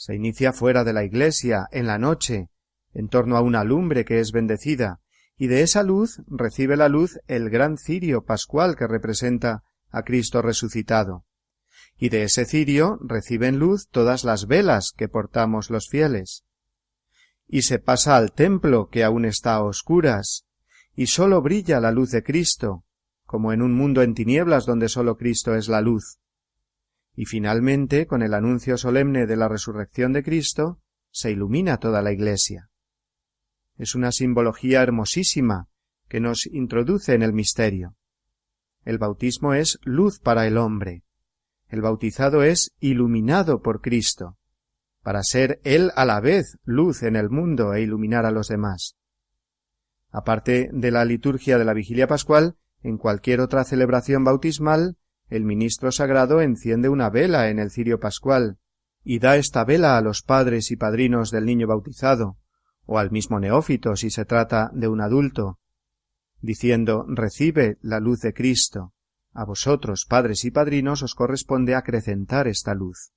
Se 0.00 0.14
inicia 0.14 0.54
fuera 0.54 0.82
de 0.82 0.94
la 0.94 1.04
iglesia, 1.04 1.68
en 1.72 1.86
la 1.86 1.98
noche, 1.98 2.48
en 2.94 3.10
torno 3.10 3.36
a 3.36 3.42
una 3.42 3.64
lumbre 3.64 4.06
que 4.06 4.18
es 4.18 4.32
bendecida, 4.32 5.02
y 5.36 5.48
de 5.48 5.60
esa 5.60 5.82
luz 5.82 6.22
recibe 6.26 6.74
la 6.78 6.88
luz 6.88 7.20
el 7.26 7.50
gran 7.50 7.76
cirio 7.76 8.24
pascual 8.24 8.76
que 8.76 8.86
representa 8.86 9.62
a 9.90 10.02
Cristo 10.02 10.40
resucitado. 10.40 11.26
Y 11.98 12.08
de 12.08 12.22
ese 12.22 12.46
cirio 12.46 12.98
reciben 13.02 13.58
luz 13.58 13.88
todas 13.90 14.24
las 14.24 14.46
velas 14.46 14.94
que 14.96 15.10
portamos 15.10 15.68
los 15.68 15.90
fieles. 15.90 16.46
Y 17.46 17.60
se 17.60 17.78
pasa 17.78 18.16
al 18.16 18.32
templo 18.32 18.88
que 18.88 19.04
aún 19.04 19.26
está 19.26 19.56
a 19.56 19.62
oscuras, 19.62 20.46
y 20.96 21.08
sólo 21.08 21.42
brilla 21.42 21.78
la 21.78 21.90
luz 21.90 22.10
de 22.10 22.22
Cristo, 22.22 22.86
como 23.26 23.52
en 23.52 23.60
un 23.60 23.74
mundo 23.74 24.00
en 24.00 24.14
tinieblas 24.14 24.64
donde 24.64 24.88
sólo 24.88 25.18
Cristo 25.18 25.54
es 25.54 25.68
la 25.68 25.82
luz. 25.82 26.19
Y 27.14 27.24
finalmente, 27.24 28.06
con 28.06 28.22
el 28.22 28.34
anuncio 28.34 28.76
solemne 28.76 29.26
de 29.26 29.36
la 29.36 29.48
resurrección 29.48 30.12
de 30.12 30.22
Cristo, 30.22 30.80
se 31.10 31.30
ilumina 31.30 31.78
toda 31.78 32.02
la 32.02 32.12
Iglesia. 32.12 32.70
Es 33.76 33.94
una 33.94 34.12
simbología 34.12 34.82
hermosísima 34.82 35.68
que 36.08 36.20
nos 36.20 36.46
introduce 36.46 37.14
en 37.14 37.22
el 37.22 37.32
misterio. 37.32 37.96
El 38.84 38.98
bautismo 38.98 39.54
es 39.54 39.78
luz 39.82 40.18
para 40.20 40.46
el 40.46 40.56
hombre. 40.56 41.04
El 41.68 41.82
bautizado 41.82 42.42
es 42.42 42.74
iluminado 42.80 43.62
por 43.62 43.80
Cristo, 43.80 44.36
para 45.02 45.22
ser 45.22 45.60
él 45.64 45.92
a 45.96 46.04
la 46.04 46.20
vez 46.20 46.58
luz 46.64 47.02
en 47.02 47.16
el 47.16 47.30
mundo 47.30 47.74
e 47.74 47.82
iluminar 47.82 48.26
a 48.26 48.30
los 48.30 48.48
demás. 48.48 48.96
Aparte 50.10 50.70
de 50.72 50.90
la 50.90 51.04
liturgia 51.04 51.58
de 51.58 51.64
la 51.64 51.74
vigilia 51.74 52.06
pascual, 52.06 52.56
en 52.82 52.98
cualquier 52.98 53.40
otra 53.40 53.64
celebración 53.64 54.24
bautismal, 54.24 54.96
el 55.30 55.44
ministro 55.44 55.92
sagrado 55.92 56.40
enciende 56.40 56.88
una 56.88 57.08
vela 57.08 57.48
en 57.48 57.58
el 57.58 57.70
cirio 57.70 58.00
pascual, 58.00 58.58
y 59.02 59.20
da 59.20 59.36
esta 59.36 59.64
vela 59.64 59.96
a 59.96 60.02
los 60.02 60.22
padres 60.22 60.70
y 60.70 60.76
padrinos 60.76 61.30
del 61.30 61.46
niño 61.46 61.66
bautizado, 61.66 62.36
o 62.84 62.98
al 62.98 63.10
mismo 63.10 63.40
neófito 63.40 63.96
si 63.96 64.10
se 64.10 64.24
trata 64.24 64.70
de 64.74 64.88
un 64.88 65.00
adulto, 65.00 65.58
diciendo 66.40 67.06
Recibe 67.08 67.78
la 67.80 68.00
luz 68.00 68.20
de 68.20 68.32
Cristo. 68.32 68.92
A 69.32 69.44
vosotros, 69.44 70.06
padres 70.08 70.44
y 70.44 70.50
padrinos, 70.50 71.02
os 71.02 71.14
corresponde 71.14 71.76
acrecentar 71.76 72.48
esta 72.48 72.74
luz. 72.74 73.12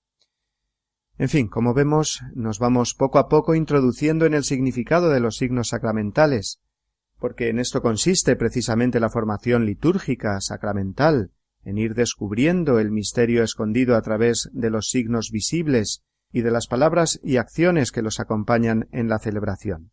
En 1.17 1.29
fin, 1.29 1.47
como 1.47 1.73
vemos, 1.73 2.21
nos 2.35 2.59
vamos 2.59 2.93
poco 2.93 3.17
a 3.17 3.27
poco 3.27 3.55
introduciendo 3.55 4.25
en 4.25 4.35
el 4.35 4.43
significado 4.43 5.09
de 5.09 5.19
los 5.19 5.37
signos 5.37 5.69
sacramentales, 5.69 6.59
porque 7.17 7.49
en 7.49 7.59
esto 7.59 7.81
consiste 7.81 8.35
precisamente 8.35 8.99
la 8.99 9.09
formación 9.09 9.65
litúrgica, 9.65 10.39
sacramental, 10.41 11.31
en 11.63 11.77
ir 11.77 11.93
descubriendo 11.93 12.79
el 12.79 12.91
misterio 12.91 13.43
escondido 13.43 13.95
a 13.95 14.01
través 14.01 14.49
de 14.53 14.69
los 14.69 14.89
signos 14.89 15.29
visibles 15.31 16.03
y 16.31 16.41
de 16.41 16.51
las 16.51 16.67
palabras 16.67 17.19
y 17.23 17.37
acciones 17.37 17.91
que 17.91 18.01
los 18.01 18.19
acompañan 18.19 18.87
en 18.91 19.07
la 19.07 19.19
celebración. 19.19 19.91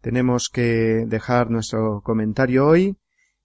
Tenemos 0.00 0.48
que 0.48 1.04
dejar 1.06 1.50
nuestro 1.50 2.00
comentario 2.02 2.66
hoy 2.66 2.96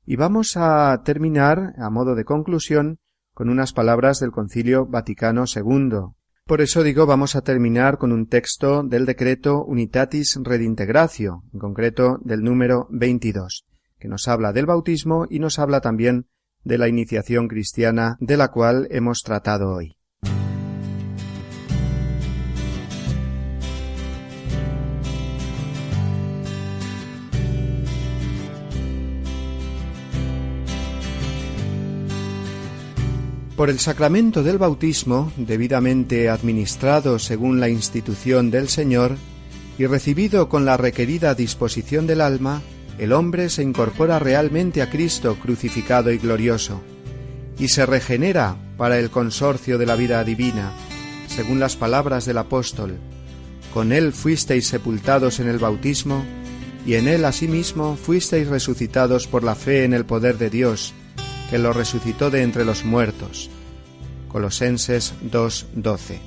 y 0.05 0.15
vamos 0.15 0.55
a 0.55 1.01
terminar, 1.03 1.73
a 1.77 1.89
modo 1.89 2.13
de 2.13 2.25
conclusión, 2.25 2.99
con 3.33 3.49
unas 3.49 3.73
palabras 3.73 4.19
del 4.19 4.31
Concilio 4.31 4.85
Vaticano 4.85 5.45
II. 5.53 6.13
Por 6.45 6.61
eso 6.61 6.83
digo, 6.83 7.05
vamos 7.05 7.35
a 7.35 7.41
terminar 7.41 7.97
con 7.97 8.11
un 8.11 8.27
texto 8.27 8.83
del 8.83 9.05
decreto 9.05 9.63
Unitatis 9.63 10.37
Redintegratio, 10.43 11.43
en 11.53 11.59
concreto 11.59 12.19
del 12.21 12.43
número 12.43 12.87
22, 12.91 13.65
que 13.97 14.07
nos 14.07 14.27
habla 14.27 14.53
del 14.53 14.65
bautismo 14.65 15.25
y 15.29 15.39
nos 15.39 15.57
habla 15.57 15.81
también 15.81 16.27
de 16.63 16.77
la 16.77 16.87
iniciación 16.87 17.47
cristiana 17.47 18.17
de 18.19 18.37
la 18.37 18.49
cual 18.49 18.87
hemos 18.91 19.23
tratado 19.23 19.73
hoy. 19.73 19.95
Por 33.55 33.69
el 33.69 33.79
sacramento 33.79 34.41
del 34.41 34.57
bautismo, 34.57 35.31
debidamente 35.37 36.27
administrado 36.27 37.19
según 37.19 37.59
la 37.59 37.69
institución 37.69 38.49
del 38.49 38.67
Señor, 38.67 39.15
y 39.77 39.85
recibido 39.85 40.49
con 40.49 40.65
la 40.65 40.75
requerida 40.75 41.35
disposición 41.35 42.07
del 42.07 42.21
alma, 42.21 42.61
el 42.97 43.11
hombre 43.13 43.49
se 43.49 43.63
incorpora 43.63 44.19
realmente 44.19 44.81
a 44.81 44.89
Cristo 44.89 45.37
crucificado 45.41 46.11
y 46.11 46.17
glorioso, 46.17 46.81
y 47.57 47.67
se 47.69 47.85
regenera 47.85 48.55
para 48.77 48.99
el 48.99 49.09
consorcio 49.09 49.77
de 49.77 49.85
la 49.85 49.95
vida 49.95 50.23
divina, 50.23 50.71
según 51.27 51.59
las 51.59 51.75
palabras 51.75 52.25
del 52.25 52.37
apóstol. 52.37 52.97
Con 53.73 53.91
él 53.91 54.13
fuisteis 54.13 54.67
sepultados 54.67 55.39
en 55.39 55.47
el 55.47 55.57
bautismo, 55.57 56.23
y 56.85 56.95
en 56.95 57.07
él 57.07 57.25
asimismo 57.25 57.95
fuisteis 57.95 58.47
resucitados 58.47 59.27
por 59.27 59.43
la 59.43 59.55
fe 59.55 59.83
en 59.83 59.93
el 59.93 60.05
poder 60.05 60.37
de 60.37 60.49
Dios, 60.49 60.93
que 61.49 61.57
lo 61.57 61.73
resucitó 61.73 62.29
de 62.29 62.43
entre 62.43 62.65
los 62.65 62.83
muertos. 62.83 63.49
Colosenses 64.27 65.13
2:12. 65.21 66.19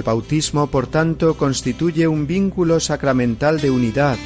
El 0.00 0.04
bautismo, 0.04 0.68
por 0.68 0.86
tanto, 0.86 1.36
constituye 1.36 2.08
un 2.08 2.26
vínculo 2.26 2.80
sacramental 2.80 3.60
de 3.60 3.70
unidad, 3.70 4.16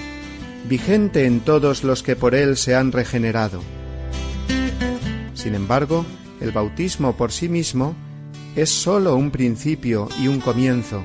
vigente 0.69 1.27
en 1.27 1.41
todos 1.41 1.83
los 1.83 2.05
que 2.05 2.15
por 2.15 2.37
él 2.37 2.57
se 2.57 2.77
han 2.77 2.93
regenerado. 2.93 3.61
Sin 5.35 5.57
embargo, 5.57 6.07
el 6.41 6.53
bautismo 6.53 7.17
por 7.17 7.33
sí 7.33 7.49
mismo 7.49 7.97
es 8.55 8.71
sólo 8.71 9.17
un 9.17 9.33
principio 9.33 10.09
y 10.23 10.29
un 10.29 10.39
comienzo, 10.39 11.05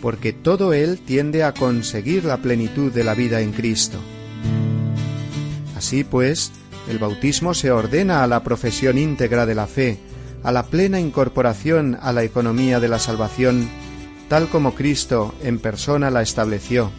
porque 0.00 0.32
todo 0.32 0.72
él 0.72 0.98
tiende 0.98 1.44
a 1.44 1.52
conseguir 1.52 2.24
la 2.24 2.38
plenitud 2.38 2.90
de 2.92 3.04
la 3.04 3.12
vida 3.12 3.42
en 3.42 3.52
Cristo. 3.52 3.98
Así 5.76 6.02
pues, 6.02 6.50
el 6.88 6.98
bautismo 6.98 7.52
se 7.52 7.70
ordena 7.70 8.24
a 8.24 8.26
la 8.26 8.42
profesión 8.42 8.96
íntegra 8.96 9.44
de 9.44 9.54
la 9.54 9.66
fe, 9.66 9.98
a 10.42 10.52
la 10.52 10.64
plena 10.64 11.00
incorporación 11.00 11.98
a 12.00 12.12
la 12.12 12.24
economía 12.24 12.80
de 12.80 12.88
la 12.88 12.98
salvación, 12.98 13.68
tal 14.28 14.48
como 14.48 14.74
Cristo 14.74 15.34
en 15.42 15.58
persona 15.58 16.10
la 16.10 16.22
estableció, 16.22 16.90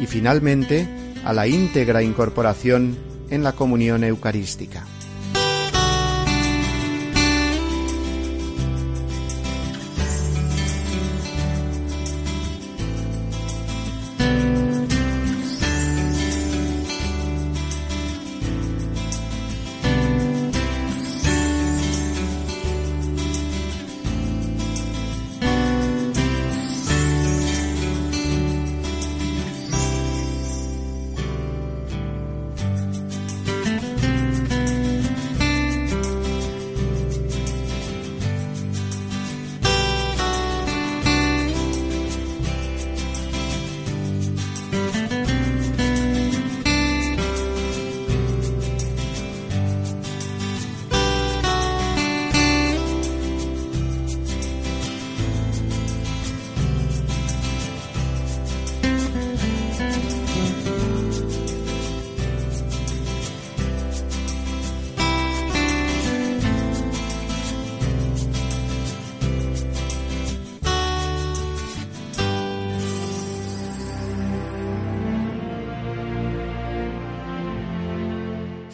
y 0.00 0.06
finalmente 0.06 0.88
a 1.24 1.32
la 1.32 1.46
íntegra 1.46 2.02
incorporación 2.02 2.96
en 3.30 3.42
la 3.42 3.52
comunión 3.52 4.04
eucarística. 4.04 4.84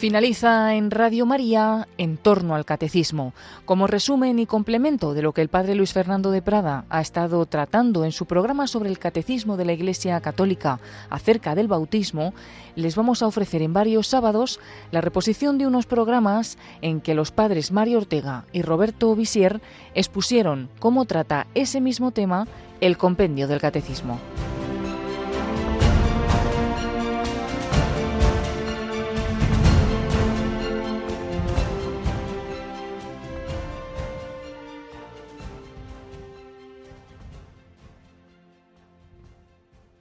Finaliza 0.01 0.73
en 0.73 0.89
Radio 0.89 1.27
María 1.27 1.87
en 1.99 2.17
torno 2.17 2.55
al 2.55 2.65
catecismo. 2.65 3.35
Como 3.65 3.85
resumen 3.85 4.39
y 4.39 4.47
complemento 4.47 5.13
de 5.13 5.21
lo 5.21 5.31
que 5.31 5.41
el 5.41 5.47
padre 5.47 5.75
Luis 5.75 5.93
Fernando 5.93 6.31
de 6.31 6.41
Prada 6.41 6.85
ha 6.89 7.01
estado 7.01 7.45
tratando 7.45 8.03
en 8.03 8.11
su 8.11 8.25
programa 8.25 8.65
sobre 8.65 8.89
el 8.89 8.97
catecismo 8.97 9.57
de 9.57 9.65
la 9.65 9.73
Iglesia 9.73 10.19
Católica 10.19 10.79
acerca 11.11 11.53
del 11.53 11.67
bautismo, 11.67 12.33
les 12.75 12.95
vamos 12.95 13.21
a 13.21 13.27
ofrecer 13.27 13.61
en 13.61 13.73
varios 13.73 14.07
sábados 14.07 14.59
la 14.89 15.01
reposición 15.01 15.59
de 15.59 15.67
unos 15.67 15.85
programas 15.85 16.57
en 16.81 16.99
que 16.99 17.13
los 17.13 17.29
padres 17.29 17.71
Mario 17.71 17.99
Ortega 17.99 18.45
y 18.51 18.63
Roberto 18.63 19.15
Visier 19.15 19.61
expusieron 19.93 20.69
cómo 20.79 21.05
trata 21.05 21.45
ese 21.53 21.79
mismo 21.79 22.09
tema 22.09 22.47
el 22.79 22.97
compendio 22.97 23.47
del 23.47 23.61
catecismo. 23.61 24.19